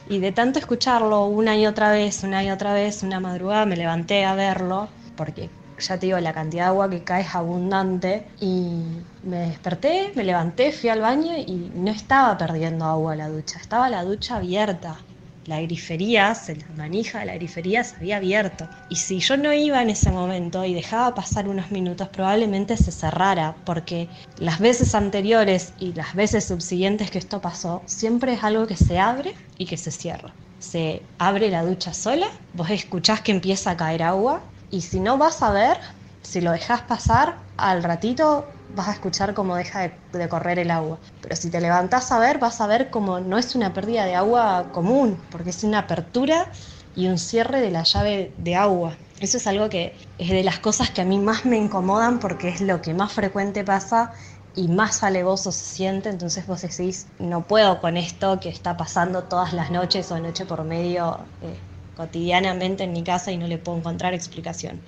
Y 0.09 0.19
de 0.19 0.31
tanto 0.31 0.59
escucharlo 0.59 1.25
una 1.25 1.57
y 1.57 1.65
otra 1.65 1.91
vez, 1.91 2.23
una 2.23 2.43
y 2.43 2.51
otra 2.51 2.73
vez, 2.73 3.03
una 3.03 3.19
madrugada 3.19 3.65
me 3.65 3.75
levanté 3.75 4.25
a 4.25 4.35
verlo, 4.35 4.87
porque 5.15 5.49
ya 5.79 5.97
te 5.97 6.05
digo, 6.05 6.19
la 6.19 6.33
cantidad 6.33 6.65
de 6.65 6.69
agua 6.69 6.89
que 6.89 7.03
cae 7.03 7.21
es 7.21 7.33
abundante, 7.33 8.27
y 8.39 8.83
me 9.23 9.37
desperté, 9.39 10.11
me 10.15 10.23
levanté, 10.23 10.71
fui 10.71 10.89
al 10.89 11.01
baño 11.01 11.35
y 11.37 11.71
no 11.73 11.91
estaba 11.91 12.37
perdiendo 12.37 12.85
agua 12.85 13.15
la 13.15 13.29
ducha, 13.29 13.59
estaba 13.59 13.89
la 13.89 14.03
ducha 14.03 14.37
abierta 14.37 14.97
la 15.45 15.61
grifería, 15.61 16.35
la 16.47 16.75
manija 16.75 17.23
la 17.23 17.35
grifería 17.35 17.83
se 17.83 17.95
había 17.95 18.17
abierto. 18.17 18.67
Y 18.89 18.95
si 18.95 19.19
yo 19.19 19.37
no 19.37 19.53
iba 19.53 19.81
en 19.81 19.89
ese 19.89 20.11
momento 20.11 20.65
y 20.65 20.73
dejaba 20.73 21.13
pasar 21.13 21.47
unos 21.47 21.71
minutos, 21.71 22.09
probablemente 22.09 22.77
se 22.77 22.91
cerrara, 22.91 23.55
porque 23.65 24.07
las 24.37 24.59
veces 24.59 24.95
anteriores 24.95 25.73
y 25.79 25.93
las 25.93 26.15
veces 26.15 26.45
subsiguientes 26.45 27.11
que 27.11 27.19
esto 27.19 27.41
pasó, 27.41 27.81
siempre 27.85 28.33
es 28.33 28.43
algo 28.43 28.65
que 28.67 28.77
se 28.77 28.99
abre 28.99 29.35
y 29.57 29.65
que 29.65 29.77
se 29.77 29.91
cierra. 29.91 30.33
Se 30.59 31.01
abre 31.19 31.51
la 31.51 31.63
ducha 31.63 31.93
sola, 31.93 32.27
vos 32.53 32.69
escuchás 32.69 33.21
que 33.21 33.31
empieza 33.31 33.71
a 33.71 33.77
caer 33.77 34.03
agua, 34.03 34.41
y 34.71 34.81
si 34.81 34.99
no 34.99 35.17
vas 35.17 35.43
a 35.43 35.51
ver, 35.51 35.77
si 36.23 36.41
lo 36.41 36.51
dejas 36.51 36.81
pasar, 36.81 37.37
al 37.57 37.83
ratito 37.83 38.47
vas 38.75 38.89
a 38.89 38.93
escuchar 38.93 39.33
cómo 39.33 39.55
deja 39.55 39.91
de, 40.11 40.29
correr 40.29 40.59
el 40.59 40.71
agua. 40.71 40.97
Pero 41.21 41.35
si 41.35 41.49
te 41.49 41.61
levantás 41.61 42.11
a 42.11 42.19
ver, 42.19 42.39
vas 42.39 42.61
a 42.61 42.67
ver 42.67 42.89
cómo 42.89 43.19
no 43.19 43.37
es 43.37 43.55
una 43.55 43.73
pérdida 43.73 44.05
de 44.05 44.15
agua 44.15 44.69
común, 44.71 45.17
porque 45.31 45.49
es 45.49 45.63
una 45.63 45.79
apertura 45.79 46.51
y 46.95 47.07
un 47.07 47.17
cierre 47.17 47.61
de 47.61 47.71
la 47.71 47.83
llave 47.83 48.33
de 48.37 48.55
agua. 48.55 48.95
Eso 49.19 49.37
es 49.37 49.47
algo 49.47 49.69
que 49.69 49.95
es 50.17 50.29
de 50.29 50.43
las 50.43 50.59
cosas 50.59 50.89
que 50.89 51.01
a 51.01 51.05
mí 51.05 51.17
más 51.17 51.45
me 51.45 51.57
incomodan 51.57 52.19
porque 52.19 52.49
es 52.49 52.61
lo 52.61 52.81
que 52.81 52.93
más 52.93 53.13
frecuente 53.13 53.63
pasa 53.63 54.11
y 54.55 54.67
más 54.67 55.03
alevoso 55.03 55.51
se 55.51 55.65
siente, 55.65 56.09
entonces 56.09 56.47
vos 56.47 56.61
decís, 56.61 57.07
no 57.19 57.45
puedo 57.45 57.81
con 57.81 57.97
esto 57.97 58.39
que 58.39 58.49
está 58.49 58.77
pasando 58.77 59.23
todas 59.23 59.53
las 59.53 59.69
noches 59.69 60.11
o 60.11 60.19
noche 60.19 60.45
por 60.45 60.63
medio 60.63 61.19
eh, 61.41 61.57
cotidianamente 61.95 62.83
en 62.83 62.93
mi 62.93 63.03
casa 63.03 63.31
y 63.31 63.37
no 63.37 63.47
le 63.47 63.57
puedo 63.57 63.77
encontrar 63.77 64.13
explicación. 64.13 64.81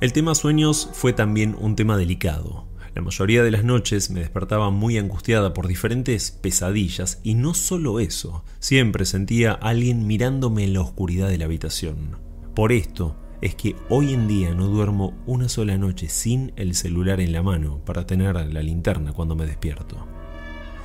El 0.00 0.12
tema 0.12 0.34
sueños 0.34 0.88
fue 0.92 1.12
también 1.12 1.56
un 1.58 1.74
tema 1.74 1.96
delicado. 1.96 2.66
La 2.98 3.04
mayoría 3.04 3.44
de 3.44 3.52
las 3.52 3.62
noches 3.62 4.10
me 4.10 4.18
despertaba 4.18 4.72
muy 4.72 4.98
angustiada 4.98 5.54
por 5.54 5.68
diferentes 5.68 6.32
pesadillas 6.32 7.20
y 7.22 7.34
no 7.34 7.54
solo 7.54 8.00
eso, 8.00 8.42
siempre 8.58 9.04
sentía 9.04 9.52
a 9.52 9.68
alguien 9.68 10.08
mirándome 10.08 10.64
en 10.64 10.72
la 10.72 10.80
oscuridad 10.80 11.28
de 11.28 11.38
la 11.38 11.44
habitación. 11.44 12.16
Por 12.56 12.72
esto 12.72 13.14
es 13.40 13.54
que 13.54 13.76
hoy 13.88 14.14
en 14.14 14.26
día 14.26 14.52
no 14.52 14.66
duermo 14.66 15.14
una 15.26 15.48
sola 15.48 15.78
noche 15.78 16.08
sin 16.08 16.52
el 16.56 16.74
celular 16.74 17.20
en 17.20 17.30
la 17.30 17.44
mano 17.44 17.78
para 17.84 18.04
tener 18.04 18.34
la 18.34 18.62
linterna 18.62 19.12
cuando 19.12 19.36
me 19.36 19.46
despierto. 19.46 20.04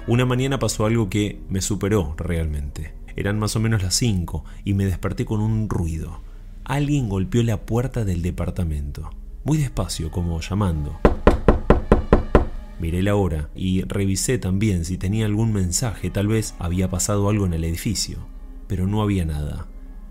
Una 0.05 0.27
mañana 0.27 0.59
pasó 0.59 0.85
algo 0.85 1.09
que 1.09 1.41
me 1.49 1.63
superó 1.63 2.13
realmente. 2.15 2.93
Eran 3.15 3.39
más 3.39 3.55
o 3.55 3.59
menos 3.59 3.81
las 3.81 3.95
5 3.95 4.45
y 4.63 4.75
me 4.75 4.85
desperté 4.85 5.25
con 5.25 5.41
un 5.41 5.67
ruido 5.67 6.21
alguien 6.63 7.09
golpeó 7.09 7.41
la 7.41 7.65
puerta 7.65 8.05
del 8.05 8.21
departamento, 8.21 9.09
muy 9.43 9.57
despacio, 9.57 10.11
como 10.11 10.39
llamando. 10.41 10.99
Miré 12.79 13.03
la 13.03 13.15
hora 13.15 13.49
y 13.55 13.83
revisé 13.83 14.37
también 14.37 14.85
si 14.85 14.97
tenía 14.97 15.25
algún 15.25 15.53
mensaje, 15.53 16.09
tal 16.09 16.27
vez 16.27 16.55
había 16.59 16.89
pasado 16.89 17.29
algo 17.29 17.45
en 17.45 17.53
el 17.53 17.63
edificio, 17.63 18.17
pero 18.67 18.87
no 18.87 19.01
había 19.01 19.25
nada. 19.25 19.67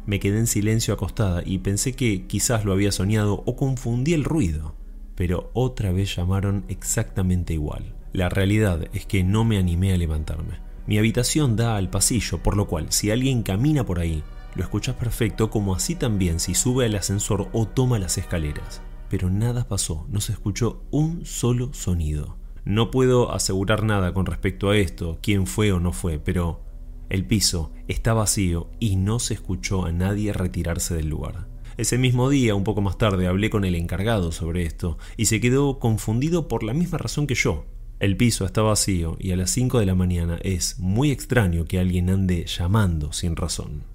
Me 0.07 0.21
quedé 0.21 0.39
en 0.39 0.47
silencio 0.47 0.95
acostada 0.95 1.43
y 1.45 1.59
pensé 1.59 1.93
que 1.93 2.27
quizás 2.27 2.65
lo 2.65 2.73
había 2.73 2.93
soñado 2.93 3.43
o 3.47 3.57
confundí 3.57 4.15
el 4.15 4.25
ruido, 4.25 4.75
pero 5.15 5.51
otra 5.55 5.93
vez 5.93 6.17
llamaron 6.17 6.65
exactamente 6.69 7.55
igual. 7.55 7.95
La 8.13 8.29
realidad 8.29 8.89
es 8.93 9.07
que 9.07 9.25
no 9.25 9.45
me 9.45 9.59
animé 9.59 9.93
a 9.93 9.97
levantarme. 9.97 10.59
Mi 10.87 10.99
habitación 10.99 11.57
da 11.57 11.77
al 11.77 11.91
pasillo, 11.91 12.43
por 12.43 12.57
lo 12.57 12.67
cual 12.67 12.91
si 12.91 13.11
alguien 13.11 13.43
camina 13.43 13.87
por 13.87 14.01
ahí, 14.01 14.23
lo 14.55 14.63
escuchas 14.63 14.97
perfecto 14.97 15.51
como 15.51 15.75
así 15.75 15.95
también 15.95 16.41
si 16.41 16.55
sube 16.55 16.87
al 16.87 16.95
ascensor 16.95 17.49
o 17.53 17.67
toma 17.67 17.99
las 17.99 18.19
escaleras. 18.19 18.83
Pero 19.09 19.31
nada 19.31 19.69
pasó, 19.69 20.07
no 20.11 20.21
se 20.21 20.33
escuchó 20.33 20.83
un 20.91 21.25
solo 21.25 21.73
sonido. 21.73 22.37
No 22.65 22.91
puedo 22.91 23.33
asegurar 23.33 23.85
nada 23.85 24.15
con 24.15 24.27
respecto 24.27 24.71
a 24.71 24.77
esto, 24.77 25.19
quién 25.21 25.47
fue 25.47 25.73
o 25.73 25.81
no 25.81 25.93
fue, 25.93 26.19
pero 26.19 26.63
el 27.09 27.27
piso 27.27 27.73
está 27.89 28.15
vacío 28.15 28.71
y 28.79 28.97
no 28.97 29.19
se 29.19 29.35
escuchó 29.35 29.85
a 29.85 29.93
nadie 29.93 30.33
retirarse 30.33 30.95
del 30.95 31.09
lugar. 31.09 31.49
Ese 31.77 31.99
mismo 31.99 32.31
día, 32.31 32.55
un 32.55 32.65
poco 32.65 32.81
más 32.81 32.99
tarde, 32.99 33.27
hablé 33.27 33.51
con 33.51 33.65
el 33.65 33.75
encargado 33.75 34.31
sobre 34.31 34.65
esto 34.65 34.99
y 35.17 35.27
se 35.27 35.41
quedó 35.41 35.79
confundido 35.79 36.47
por 36.47 36.63
la 36.63 36.75
misma 36.75 36.99
razón 36.99 37.27
que 37.27 37.35
yo. 37.35 37.67
El 37.99 38.17
piso 38.17 38.45
está 38.45 38.63
vacío 38.63 39.17
y 39.19 39.33
a 39.33 39.37
las 39.37 39.51
5 39.51 39.79
de 39.79 39.87
la 39.87 39.95
mañana 39.95 40.39
es 40.43 40.79
muy 40.79 41.11
extraño 41.11 41.65
que 41.65 41.79
alguien 41.79 42.11
ande 42.11 42.47
llamando 42.47 43.13
sin 43.13 43.37
razón. 43.37 43.92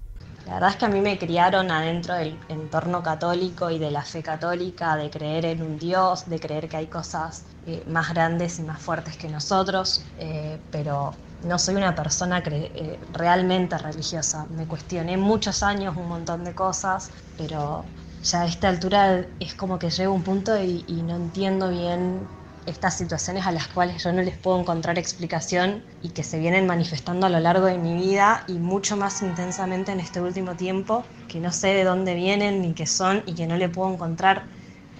La 0.48 0.54
verdad 0.54 0.70
es 0.70 0.76
que 0.76 0.86
a 0.86 0.88
mí 0.88 1.00
me 1.02 1.18
criaron 1.18 1.70
adentro 1.70 2.14
del 2.14 2.40
entorno 2.48 3.02
católico 3.02 3.70
y 3.70 3.78
de 3.78 3.90
la 3.90 4.02
fe 4.02 4.22
católica, 4.22 4.96
de 4.96 5.10
creer 5.10 5.44
en 5.44 5.62
un 5.62 5.78
Dios, 5.78 6.24
de 6.26 6.40
creer 6.40 6.70
que 6.70 6.78
hay 6.78 6.88
cosas 6.88 7.44
eh, 7.66 7.84
más 7.86 8.08
grandes 8.14 8.58
y 8.58 8.62
más 8.62 8.80
fuertes 8.80 9.18
que 9.18 9.28
nosotros, 9.28 10.06
eh, 10.16 10.64
pero 10.70 11.20
no 11.40 11.58
soy 11.58 11.74
una 11.76 11.94
persona 11.94 12.42
eh, 12.46 12.98
realmente 13.10 13.76
religiosa. 13.76 14.46
Me 14.48 14.66
cuestioné 14.66 15.18
muchos 15.18 15.62
años 15.62 15.96
un 15.98 16.08
montón 16.08 16.44
de 16.44 16.54
cosas, 16.54 17.10
pero 17.36 17.92
ya 18.22 18.42
a 18.42 18.46
esta 18.46 18.68
altura 18.70 19.26
es 19.38 19.54
como 19.54 19.78
que 19.78 19.90
llego 19.90 20.12
a 20.12 20.16
un 20.16 20.24
punto 20.24 20.58
y 20.62 21.02
no 21.02 21.16
entiendo 21.16 21.68
bien 21.68 22.37
estas 22.68 22.96
situaciones 22.96 23.46
a 23.46 23.52
las 23.52 23.68
cuales 23.68 24.02
yo 24.02 24.12
no 24.12 24.22
les 24.22 24.38
puedo 24.38 24.60
encontrar 24.60 24.98
explicación 24.98 25.86
y 26.00 26.12
que 26.12 26.22
se 26.24 26.38
vienen 26.38 26.66
manifestando 26.66 27.26
a 27.26 27.30
lo 27.30 27.40
largo 27.40 27.66
de 27.66 27.78
mi 27.78 27.94
vida 27.94 28.44
y 28.46 28.58
mucho 28.60 28.96
más 28.96 29.22
intensamente 29.22 29.92
en 29.92 30.00
este 30.00 30.20
último 30.20 30.56
tiempo, 30.56 31.08
que 31.26 31.40
no 31.40 31.52
sé 31.52 31.68
de 31.68 31.84
dónde 31.84 32.14
vienen 32.14 32.60
ni 32.62 32.74
qué 32.74 32.86
son 32.86 33.22
y 33.26 33.34
que 33.34 33.46
no 33.46 33.56
le 33.56 33.68
puedo 33.68 33.92
encontrar 33.92 34.48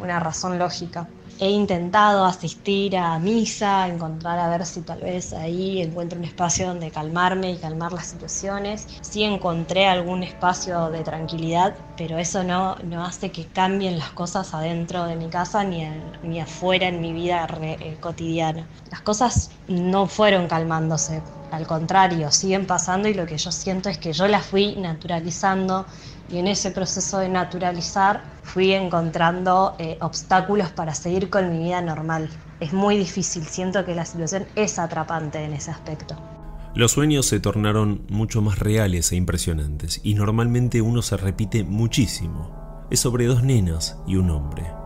una 0.01 0.21
razón 0.21 0.59
lógica. 0.59 1.11
He 1.41 1.51
intentado 1.51 2.25
asistir 2.25 2.97
a 2.97 3.19
misa, 3.21 3.87
encontrar 3.87 4.39
a 4.41 4.49
ver 4.49 4.67
si 4.67 4.83
tal 4.83 5.01
vez 5.01 5.33
ahí 5.33 5.81
encuentro 5.81 6.19
un 6.19 6.25
espacio 6.25 6.67
donde 6.67 6.91
calmarme 6.91 7.53
y 7.53 7.59
calmar 7.59 7.93
las 7.93 8.09
situaciones. 8.09 8.87
Sí 9.03 9.23
encontré 9.23 9.87
algún 9.87 10.25
espacio 10.25 10.91
de 10.91 11.05
tranquilidad, 11.05 11.77
pero 11.97 12.19
eso 12.19 12.43
no, 12.43 12.77
no 12.83 13.05
hace 13.05 13.31
que 13.31 13.51
cambien 13.53 13.99
las 13.99 14.11
cosas 14.13 14.53
adentro 14.53 15.05
de 15.05 15.17
mi 15.17 15.31
casa 15.31 15.63
ni, 15.65 15.87
ni 16.23 16.41
afuera 16.41 16.89
en 16.89 17.01
mi 17.01 17.13
vida 17.13 17.47
eh, 17.63 17.99
cotidiana. 18.01 18.69
Las 18.91 19.03
cosas 19.03 19.61
no 19.69 20.07
fueron 20.09 20.49
calmándose, 20.49 21.23
al 21.51 21.67
contrario, 21.67 22.31
siguen 22.31 22.67
pasando 22.67 23.09
y 23.09 23.15
lo 23.15 23.27
que 23.27 23.39
yo 23.39 23.53
siento 23.53 23.89
es 23.89 23.99
que 23.99 24.13
yo 24.13 24.29
las 24.29 24.47
fui 24.47 24.77
naturalizando 24.77 25.87
y 26.29 26.39
en 26.39 26.47
ese 26.47 26.71
proceso 26.71 27.19
de 27.19 27.29
naturalizar 27.29 28.23
fui 28.43 28.73
encontrando 28.73 29.75
eh, 29.79 29.99
obstáculos 30.01 30.71
para 30.71 30.95
seguir 30.95 31.31
con 31.31 31.51
mi 31.51 31.65
vida 31.65 31.81
normal. 31.81 32.29
Es 32.61 32.73
muy 32.73 32.97
difícil, 32.97 33.45
siento 33.45 33.85
que 33.85 33.95
la 33.95 34.05
situación 34.05 34.47
es 34.55 34.79
atrapante 34.79 35.43
en 35.43 35.53
ese 35.53 35.71
aspecto. 35.71 36.17
Los 36.75 36.93
sueños 36.93 37.27
se 37.27 37.41
tornaron 37.41 38.03
mucho 38.09 38.43
más 38.43 38.59
reales 38.59 39.11
e 39.13 39.17
impresionantes 39.17 40.01
y 40.03 40.15
normalmente 40.15 40.83
uno 40.83 41.03
se 41.03 41.17
repite 41.17 41.65
muchísimo. 41.65 42.87
Es 42.91 43.01
sobre 43.01 43.27
dos 43.27 43.43
nenas 43.43 43.99
y 44.07 44.17
un 44.17 44.31
hombre. 44.31 44.78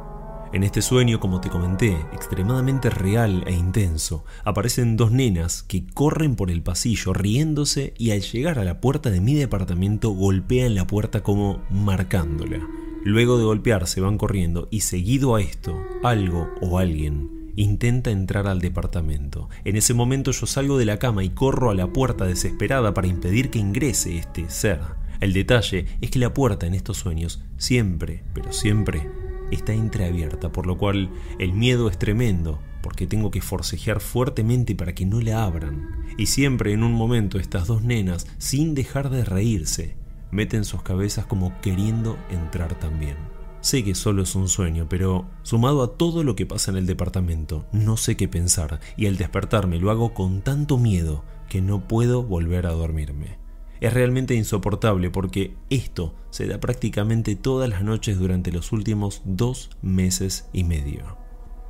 En 0.52 0.64
este 0.64 0.82
sueño, 0.82 1.18
como 1.18 1.40
te 1.40 1.49
comenté, 1.49 1.92
extremadamente 2.12 2.90
real 2.90 3.42
e 3.47 3.52
intenso, 3.52 4.26
aparecen 4.44 4.99
dos 4.99 5.11
nenas 5.11 5.62
que 5.62 5.87
corren 5.87 6.37
por 6.37 6.50
el 6.50 6.62
pasillo 6.62 7.14
riéndose 7.14 7.94
y 7.97 8.11
al 8.11 8.21
llegar 8.21 8.59
a 8.59 8.64
la 8.64 8.78
puerta 8.78 9.11
de 9.11 9.23
mi 9.23 9.35
departamento 9.35 10.11
golpean 10.11 10.75
la 10.75 10.87
puerta 10.87 11.23
como 11.23 11.62
marcándola. 11.71 12.61
Luego 13.02 13.38
de 13.38 13.44
golpear 13.44 13.87
se 13.87 14.02
van 14.02 14.18
corriendo 14.18 14.68
y 14.71 14.80
seguido 14.80 15.37
a 15.37 15.40
esto, 15.40 15.75
algo 16.02 16.50
o 16.61 16.78
alguien 16.78 17.50
intenta 17.56 18.11
entrar 18.11 18.47
al 18.47 18.61
departamento. 18.61 19.49
En 19.64 19.76
ese 19.76 19.94
momento 19.94 20.32
yo 20.32 20.47
salgo 20.47 20.76
de 20.76 20.85
la 20.85 20.99
cama 20.99 21.25
y 21.25 21.30
corro 21.30 21.71
a 21.71 21.75
la 21.75 21.94
puerta 21.94 22.26
desesperada 22.26 22.92
para 22.92 23.09
impedir 23.09 23.49
que 23.49 23.59
ingrese 23.59 24.18
este 24.18 24.50
ser. 24.50 24.80
El 25.21 25.32
detalle 25.32 25.87
es 26.02 26.11
que 26.11 26.18
la 26.18 26.35
puerta 26.35 26.66
en 26.66 26.75
estos 26.75 26.99
sueños 26.99 27.42
siempre, 27.56 28.23
pero 28.35 28.52
siempre 28.52 29.22
está 29.54 29.73
entreabierta, 29.73 30.50
por 30.50 30.66
lo 30.66 30.78
cual 30.78 31.11
el 31.38 31.52
miedo 31.52 31.88
es 31.88 31.99
tremendo 31.99 32.61
porque 32.82 33.06
tengo 33.06 33.30
que 33.30 33.40
forcejear 33.40 34.00
fuertemente 34.00 34.75
para 34.75 34.94
que 34.94 35.06
no 35.06 35.21
la 35.21 35.44
abran. 35.44 36.04
Y 36.18 36.26
siempre 36.26 36.73
en 36.73 36.82
un 36.82 36.92
momento 36.92 37.38
estas 37.38 37.68
dos 37.68 37.82
nenas, 37.82 38.26
sin 38.38 38.75
dejar 38.75 39.09
de 39.09 39.25
reírse, 39.25 39.97
meten 40.30 40.64
sus 40.64 40.82
cabezas 40.82 41.26
como 41.26 41.59
queriendo 41.61 42.18
entrar 42.30 42.78
también. 42.78 43.16
Sé 43.61 43.85
que 43.85 43.94
solo 43.94 44.23
es 44.23 44.35
un 44.35 44.49
sueño, 44.49 44.88
pero 44.88 45.26
sumado 45.42 45.85
a 45.85 45.97
todo 45.97 46.25
lo 46.25 46.35
que 46.35 46.47
pasa 46.47 46.73
en 46.73 46.78
el 46.78 46.87
departamento, 46.87 47.64
no 47.71 47.97
sé 47.97 48.16
qué 48.16 48.26
pensar 48.26 48.80
y 48.97 49.06
al 49.06 49.16
despertarme 49.16 49.78
lo 49.78 49.92
hago 49.92 50.14
con 50.14 50.42
tanto 50.42 50.78
miedo 50.78 51.25
que 51.49 51.62
no 51.62 51.87
puedo 51.87 52.25
volver 52.25 52.66
a 52.66 52.73
dormirme. 52.73 53.42
Es 53.83 53.93
realmente 53.93 54.37
insoportable 54.37 55.11
porque 55.11 55.57
esto 55.69 56.15
se 56.31 56.47
da 56.47 56.61
prácticamente 56.61 57.35
todas 57.35 57.69
las 57.69 57.83
noches 57.83 58.17
durante 58.17 58.53
los 58.53 58.71
últimos 58.71 59.23
dos 59.25 59.71
meses 59.83 60.49
y 60.53 60.62
medio. 60.62 61.17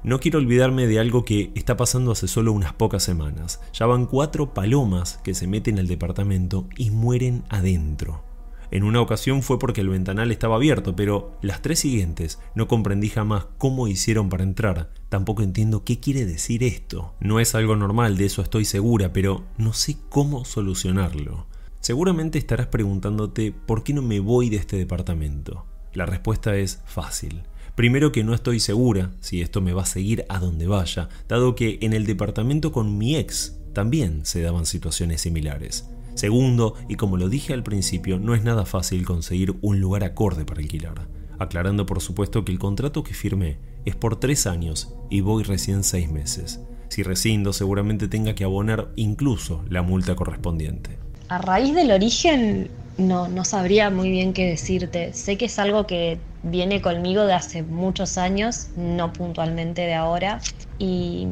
No 0.03 0.21
quiero 0.21 0.39
olvidarme 0.39 0.87
de 0.87 1.01
algo 1.01 1.25
que 1.25 1.53
está 1.55 1.79
pasando 1.79 2.13
hace 2.13 2.29
solo 2.29 2.53
unas 2.53 2.75
pocas 2.75 3.03
semanas. 3.03 3.63
Ya 3.73 3.87
van 3.87 4.05
cuatro 4.05 4.53
palomas 4.53 5.21
que 5.25 5.33
se 5.33 5.47
meten 5.47 5.79
al 5.79 5.89
departamento 5.89 6.69
y 6.77 6.91
mueren 6.91 7.45
adentro. 7.49 8.23
En 8.71 8.85
una 8.85 9.01
ocasión 9.01 9.43
fue 9.43 9.59
porque 9.59 9.81
el 9.81 9.89
ventanal 9.89 10.31
estaba 10.31 10.57
abierto, 10.57 10.95
pero 10.95 11.39
las 11.41 11.63
tres 11.63 11.79
siguientes 11.79 12.41
no 12.55 12.69
comprendí 12.69 13.09
jamás 13.09 13.47
cómo 13.57 13.89
hicieron 13.89 14.29
para 14.29 14.45
entrar. 14.45 14.93
Tampoco 15.09 15.43
entiendo 15.43 15.83
qué 15.83 15.99
quiere 15.99 16.27
decir 16.27 16.63
esto. 16.63 17.15
No 17.21 17.41
es 17.41 17.55
algo 17.55 17.75
normal, 17.75 18.19
de 18.19 18.27
eso 18.27 18.43
estoy 18.43 18.67
segura, 18.67 19.15
pero 19.15 19.45
no 19.57 19.73
sé 19.73 19.97
cómo 20.11 20.45
solucionarlo. 20.45 21.47
Seguramente 21.83 22.39
estarás 22.39 22.69
preguntándote 22.69 23.51
por 23.51 23.83
qué 23.83 23.93
no 23.93 24.03
me 24.03 24.21
voy 24.21 24.49
de 24.49 24.57
este 24.57 24.77
departamento. 24.77 25.67
La 25.93 26.07
respuesta 26.07 26.55
es 26.57 26.81
fácil. 26.87 27.43
Primero 27.75 28.13
que 28.13 28.23
no 28.23 28.35
estoy 28.35 28.61
segura 28.61 29.11
si 29.19 29.43
esto 29.43 29.61
me 29.61 29.73
va 29.73 29.83
a 29.83 29.87
seguir 29.87 30.25
a 30.29 30.39
donde 30.39 30.69
vaya, 30.69 31.09
dado 31.27 31.57
que 31.57 31.81
en 31.83 31.93
el 31.93 32.07
departamento 32.07 32.71
con 32.71 32.99
mi 32.99 33.17
ex 33.17 33.59
también 33.73 34.25
se 34.25 34.43
daban 34.43 34.65
situaciones 34.65 35.23
similares. 35.23 35.89
Segundo, 36.15 36.77
y 36.89 36.95
como 36.95 37.17
lo 37.17 37.29
dije 37.29 37.53
al 37.53 37.65
principio, 37.65 38.21
no 38.21 38.37
es 38.37 38.45
nada 38.45 38.65
fácil 38.65 39.05
conseguir 39.05 39.57
un 39.61 39.81
lugar 39.81 40.05
acorde 40.05 40.45
para 40.45 40.61
alquilar. 40.61 41.09
Aclarando 41.41 41.85
por 41.85 42.01
supuesto 42.01 42.45
que 42.45 42.53
el 42.53 42.61
contrato 42.61 43.03
que 43.03 43.13
firmé 43.13 43.59
es 43.85 43.97
por 43.97 44.21
tres 44.21 44.47
años 44.47 44.95
y 45.11 45.21
voy 45.21 45.43
recién 45.43 45.83
seis 45.83 46.09
meses. 46.09 46.61
Si 46.91 47.03
rescindo 47.03 47.53
seguramente 47.53 48.07
tenga 48.07 48.37
que 48.37 48.45
abonar 48.45 48.93
incluso 48.95 49.65
la 49.69 49.83
multa 49.83 50.15
correspondiente. 50.15 51.03
A 51.33 51.39
raíz 51.39 51.75
del 51.75 51.91
origen 51.93 52.71
no, 52.99 53.27
no 53.27 53.47
sabría 53.47 53.89
muy 53.89 54.11
bien 54.11 54.35
qué 54.35 54.45
decirte. 54.45 55.15
Sé 55.15 55.39
que 55.39 55.47
es 55.47 55.59
algo 55.59 55.87
que 55.87 56.19
viene 56.43 56.83
conmigo 56.83 57.25
de 57.25 57.33
hace 57.33 57.63
muchos 57.63 58.19
años, 58.19 58.69
no 58.77 59.15
puntualmente 59.15 59.81
de 59.81 59.95
ahora. 59.95 60.43
Y 60.79 61.29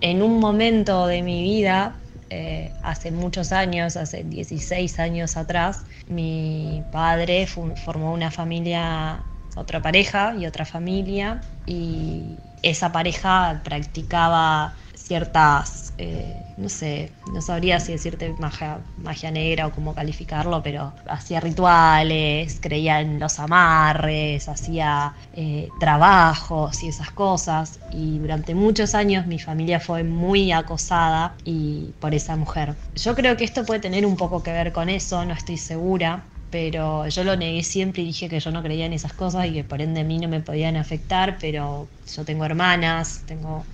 en 0.00 0.22
un 0.22 0.40
momento 0.40 1.06
de 1.06 1.22
mi 1.22 1.44
vida 1.44 2.00
eh, 2.30 2.72
hace 2.82 3.12
muchos 3.12 3.52
años, 3.52 3.96
hace 3.96 4.24
16 4.24 4.98
años 4.98 5.36
atrás, 5.36 5.84
mi 6.08 6.82
padre 6.90 7.46
formó 7.46 8.12
una 8.12 8.32
familia, 8.32 9.22
otra 9.54 9.80
pareja 9.80 10.34
y 10.36 10.46
otra 10.46 10.64
familia, 10.64 11.42
y 11.64 12.40
esa 12.60 12.90
pareja 12.90 13.60
practicaba 13.62 14.74
ciertas 14.96 15.83
eh, 15.98 16.44
no 16.56 16.68
sé, 16.68 17.12
no 17.32 17.40
sabría 17.40 17.78
si 17.80 17.92
decirte 17.92 18.34
magia, 18.38 18.80
magia 18.96 19.30
negra 19.30 19.66
o 19.66 19.72
cómo 19.72 19.94
calificarlo, 19.94 20.62
pero 20.62 20.92
hacía 21.06 21.40
rituales, 21.40 22.58
creía 22.60 23.00
en 23.00 23.18
los 23.20 23.38
amarres, 23.38 24.48
hacía 24.48 25.14
eh, 25.32 25.68
trabajos 25.78 26.82
y 26.82 26.88
esas 26.88 27.10
cosas. 27.10 27.80
Y 27.90 28.18
durante 28.18 28.54
muchos 28.54 28.94
años 28.94 29.26
mi 29.26 29.38
familia 29.38 29.80
fue 29.80 30.04
muy 30.04 30.52
acosada 30.52 31.36
y 31.44 31.92
por 32.00 32.14
esa 32.14 32.36
mujer. 32.36 32.74
Yo 32.94 33.14
creo 33.14 33.36
que 33.36 33.44
esto 33.44 33.64
puede 33.64 33.80
tener 33.80 34.06
un 34.06 34.16
poco 34.16 34.42
que 34.42 34.52
ver 34.52 34.72
con 34.72 34.88
eso, 34.88 35.24
no 35.24 35.34
estoy 35.34 35.56
segura, 35.58 36.24
pero 36.50 37.08
yo 37.08 37.24
lo 37.24 37.36
negué 37.36 37.62
siempre 37.64 38.02
y 38.02 38.06
dije 38.06 38.28
que 38.28 38.38
yo 38.40 38.50
no 38.52 38.62
creía 38.62 38.86
en 38.86 38.92
esas 38.92 39.12
cosas 39.12 39.46
y 39.46 39.52
que 39.52 39.64
por 39.64 39.80
ende 39.82 40.02
a 40.02 40.04
mí 40.04 40.18
no 40.18 40.28
me 40.28 40.40
podían 40.40 40.76
afectar, 40.76 41.36
pero 41.40 41.88
yo 42.14 42.24
tengo 42.24 42.44
hermanas, 42.44 43.24
tengo 43.26 43.64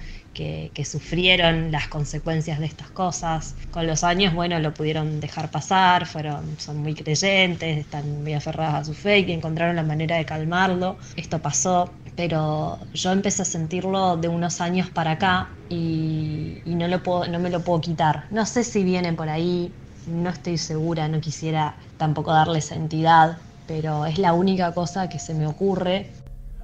que, 0.74 0.85
sufrieron 0.85 1.70
las 1.70 1.88
consecuencias 1.88 2.59
de 2.59 2.66
estas 2.66 2.90
cosas. 2.90 3.55
Con 3.70 3.87
los 3.87 4.03
años, 4.03 4.35
bueno, 4.35 4.59
lo 4.59 4.72
pudieron 4.72 5.20
dejar 5.20 5.50
pasar, 5.50 6.07
fueron, 6.07 6.57
son 6.59 6.79
muy 6.79 6.94
creyentes, 6.94 7.79
están 7.79 8.22
muy 8.22 8.33
aferradas 8.33 8.74
a 8.74 8.85
su 8.85 8.94
fe 8.94 9.20
y 9.20 9.33
encontraron 9.33 9.76
la 9.76 9.83
manera 9.83 10.16
de 10.16 10.24
calmarlo. 10.24 10.96
Esto 11.16 11.38
pasó, 11.40 11.90
pero 12.16 12.79
yo 12.94 13.12
empecé 13.12 13.42
a 13.42 13.44
sentirlo 13.44 14.16
de 14.16 14.29
unos 14.29 14.61
años 14.61 14.88
para 14.90 15.12
acá 15.12 15.50
y, 15.68 16.62
no, 16.64 16.88
lo 16.88 17.03
puedo, 17.03 17.26
no 17.29 17.38
me 17.38 17.50
lo 17.50 17.61
puedo 17.61 17.81
quitar. 17.81 18.24
No 18.31 18.46
sé 18.46 18.64
si 18.64 18.83
viene 18.83 19.12
por 19.12 19.29
ahí, 19.29 19.70
no 20.07 20.31
estoy 20.31 20.57
segura, 20.57 21.09
no 21.09 21.20
quisiera 21.20 21.76
tampoco 21.98 22.33
darles 22.33 22.72
entidad, 22.72 23.38
pero 23.66 24.07
es 24.07 24.18
la 24.18 24.33
única 24.33 24.72
cosa 24.72 25.09
que 25.09 25.18
se 25.18 25.35
me 25.35 25.46
ocurre. 25.46 26.11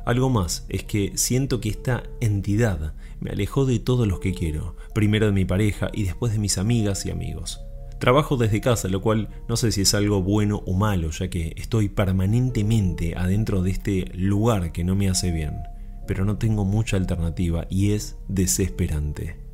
Algo 0.07 0.31
más 0.31 0.65
es 0.69 0.85
que 0.85 1.13
siento 1.17 1.61
que 1.61 1.69
esta 1.69 2.05
entidad 2.21 2.93
me 3.21 3.31
alejó 3.31 3.65
de 3.65 3.79
todos 3.79 4.07
los 4.07 4.21
que 4.21 4.35
quiero, 4.35 4.77
primero 4.95 5.27
de 5.27 5.33
mi 5.33 5.45
pareja 5.45 5.91
y 5.93 6.05
después 6.05 6.33
de 6.33 6.39
mis 6.39 6.59
amigas 6.59 7.07
y 7.07 7.11
amigos. 7.11 7.61
Trabajo 7.99 8.37
desde 8.37 8.61
casa, 8.61 8.89
lo 8.89 9.01
cual 9.01 9.31
no 9.49 9.57
sé 9.57 9.73
si 9.73 9.81
es 9.81 9.95
algo 9.95 10.23
bueno 10.23 10.63
o 10.67 10.75
malo, 10.75 11.11
ya 11.11 11.29
que 11.29 11.55
estoy 11.57 11.89
permanentemente 11.89 13.15
adentro 13.17 13.63
de 13.63 13.71
este 13.71 14.05
lugar 14.15 14.73
que 14.73 14.85
no 14.85 14.95
me 14.95 15.09
hace 15.09 15.31
bien, 15.31 15.63
pero 16.07 16.25
no 16.27 16.37
tengo 16.37 16.65
mucha 16.65 16.99
alternativa 16.99 17.67
y 17.71 17.93
es 17.93 18.17
desesperante. 18.29 19.47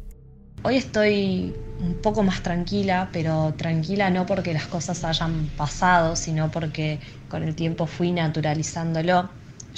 Hoy 0.64 0.76
estoy 0.76 1.54
un 1.80 1.94
poco 1.94 2.22
más 2.22 2.42
tranquila, 2.42 3.10
pero 3.12 3.52
tranquila 3.56 4.10
no 4.10 4.26
porque 4.26 4.52
las 4.52 4.66
cosas 4.66 5.02
hayan 5.04 5.48
pasado, 5.56 6.14
sino 6.14 6.50
porque 6.50 7.00
con 7.28 7.42
el 7.42 7.56
tiempo 7.56 7.86
fui 7.86 8.12
naturalizándolo. 8.12 9.28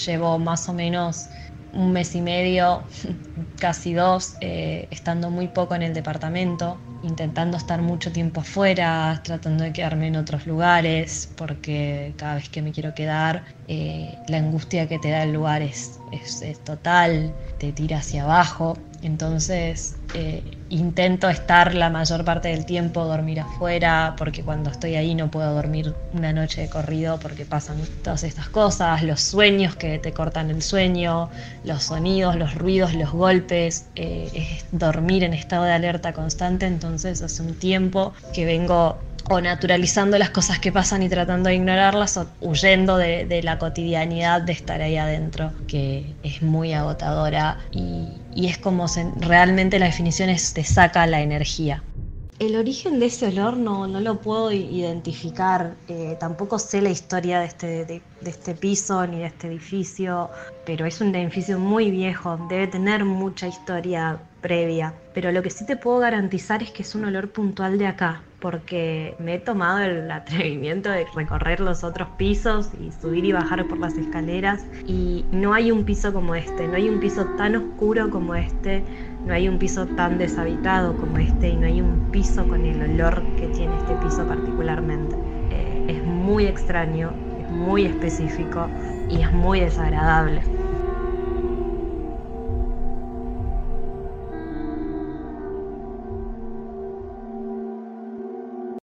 Llevo 0.07 0.39
más 0.39 0.69
o 0.69 0.75
menos 0.75 1.29
un 1.75 1.93
mes 1.93 2.15
y 2.15 2.21
medio, 2.21 2.85
casi 3.59 3.95
dos, 3.95 4.37
eh, 4.41 4.89
estando 4.91 5.31
muy 5.31 5.49
poco 5.49 5.75
en 5.75 5.83
el 5.83 5.95
departamento, 5.95 6.79
intentando 7.03 7.57
estar 7.57 7.83
mucho 7.83 8.13
tiempo 8.13 8.41
afuera, 8.41 9.21
tratando 9.25 9.65
de 9.65 9.73
quedarme 9.73 10.09
en 10.09 10.17
otros 10.17 10.47
lugares, 10.47 11.33
porque 11.37 12.15
cada 12.17 12.37
vez 12.37 12.49
que 12.49 12.63
me 12.63 12.73
quiero 12.73 12.95
quedar, 12.95 13.45
eh, 13.69 14.15
la 14.29 14.39
angustia 14.39 14.89
que 14.89 14.99
te 14.99 15.11
da 15.11 15.23
el 15.25 15.33
lugar 15.33 15.63
es, 15.63 15.99
es 16.11 16.65
total, 16.65 17.35
te 17.59 17.73
tira 17.73 17.99
hacia 17.99 18.25
abajo. 18.25 18.75
Entonces 19.05 19.97
eh, 20.15 20.43
intento 20.71 21.29
estar 21.29 21.75
la 21.75 21.91
mayor 21.91 22.25
parte 22.25 22.49
del 22.49 22.65
tiempo, 22.65 23.05
dormir 23.05 23.41
afuera, 23.41 24.15
porque 24.17 24.43
cuando 24.43 24.71
estoy 24.71 24.95
ahí 24.97 25.15
no 25.15 25.31
puedo 25.31 25.53
dormir 25.55 25.95
una 26.15 26.33
noche 26.33 26.63
de 26.63 26.69
corrido 26.69 27.21
porque 27.21 27.45
pasan 27.45 27.77
todas 28.03 28.25
estas 28.25 28.49
cosas, 28.49 29.03
los 29.03 29.21
sueños 29.21 29.77
que 29.77 29.99
te 29.99 30.13
cortan 30.13 30.51
el 30.51 30.63
sueño, 30.63 31.29
los 31.65 31.83
sonidos, 31.85 32.37
los 32.37 32.55
ruidos, 32.55 32.95
los 32.95 33.13
golpes, 33.13 33.87
eh, 33.95 34.31
es 34.33 34.65
dormir 34.73 35.23
en 35.23 35.35
estado 35.35 35.65
de 35.65 35.73
alerta 35.73 36.15
constante, 36.15 36.67
entonces 36.67 37.21
hace 37.21 37.43
un 37.43 37.55
tiempo 37.55 38.15
que 38.33 38.47
vengo 38.47 38.99
o 39.31 39.41
naturalizando 39.41 40.19
las 40.19 40.31
cosas 40.31 40.59
que 40.59 40.71
pasan 40.71 41.03
y 41.03 41.09
tratando 41.09 41.49
de 41.49 41.55
ignorarlas 41.57 42.17
o 42.17 42.27
huyendo 42.41 42.97
de, 42.99 43.41
la 43.43 43.59
cotidianidad 43.59 44.43
de 44.43 44.53
estar 44.53 44.83
ahí 44.83 44.97
adentro, 44.97 45.53
que 45.67 46.15
es 46.23 46.43
muy 46.43 46.73
agotadora 46.73 47.59
y, 47.73 48.09
es 48.35 48.59
como 48.59 48.87
realmente 49.17 49.79
la 49.79 49.87
definición 49.87 50.29
es 50.29 50.53
te 50.53 50.65
saca 50.65 51.07
la 51.07 51.21
energía. 51.23 51.83
El 52.41 52.57
origen 52.57 52.99
de 52.99 53.07
ese 53.07 53.29
olor 53.29 53.57
no, 53.57 53.87
no 53.87 54.01
lo 54.01 54.21
puedo 54.21 54.51
identificar, 54.51 55.77
eh, 55.87 56.17
tampoco 56.19 56.59
sé 56.59 56.83
la 56.83 56.91
historia 56.91 57.39
de 57.39 57.47
este, 57.47 57.85
de 57.85 58.03
este 58.25 58.55
piso 58.55 59.07
ni 59.07 59.19
de 59.21 59.27
este 59.27 59.47
edificio, 59.47 60.31
pero 60.67 60.85
es 60.85 61.01
un 61.01 61.15
edificio 61.15 61.61
muy 61.61 61.93
viejo, 61.93 62.37
debe 62.49 62.67
tener 62.67 63.05
mucha 63.05 63.47
historia 63.47 64.19
previa. 64.45 64.93
Pero 65.15 65.33
lo 65.33 65.43
que 65.43 65.49
sí 65.49 65.65
te 65.65 65.77
puedo 65.77 66.01
garantizar 66.01 66.63
es 66.63 66.71
que 66.71 66.83
es 66.83 66.95
un 66.95 67.05
olor 67.05 67.31
puntual 67.31 67.79
de 67.79 67.87
acá, 67.87 68.23
porque 68.41 69.15
me 69.19 69.37
he 69.37 69.39
tomado 69.39 69.79
el 69.79 70.11
atrevimiento 70.21 70.91
de 70.91 71.07
recorrer 71.15 71.61
los 71.61 71.83
otros 71.83 72.09
pisos 72.19 72.69
y 72.79 72.93
subir 73.01 73.25
y 73.25 73.33
bajar 73.33 73.67
por 73.67 73.79
las 73.79 73.97
escaleras 73.97 74.67
y 74.87 75.25
no 75.31 75.55
hay 75.55 75.71
un 75.71 75.85
piso 75.85 76.13
como 76.13 76.35
este, 76.35 76.67
no 76.67 76.75
hay 76.75 76.91
un 76.91 77.01
piso 77.01 77.25
tan 77.39 77.57
oscuro 77.57 78.11
como 78.11 78.35
este, 78.35 78.85
no 79.25 79.35
hay 79.35 79.49
un 79.49 79.59
piso 79.59 79.89
tan 79.95 80.19
deshabitado 80.19 80.97
como 80.97 81.19
este 81.19 81.49
y 81.51 81.57
no 81.57 81.67
hay 81.67 81.81
un 81.83 82.09
piso 82.11 82.47
con 82.49 82.67
el 82.67 82.83
olor 82.83 83.31
que 83.37 83.49
tiene 83.49 83.77
este 83.77 83.97
piso 83.97 84.27
particularmente. 84.27 85.17
Eh, 85.51 85.85
es 85.87 86.05
muy 86.05 86.47
extraño, 86.47 87.21
es 87.37 87.49
muy 87.51 87.85
específico 87.87 88.73
y 89.07 89.23
es 89.23 89.33
muy 89.33 89.61
desagradable. 89.61 90.45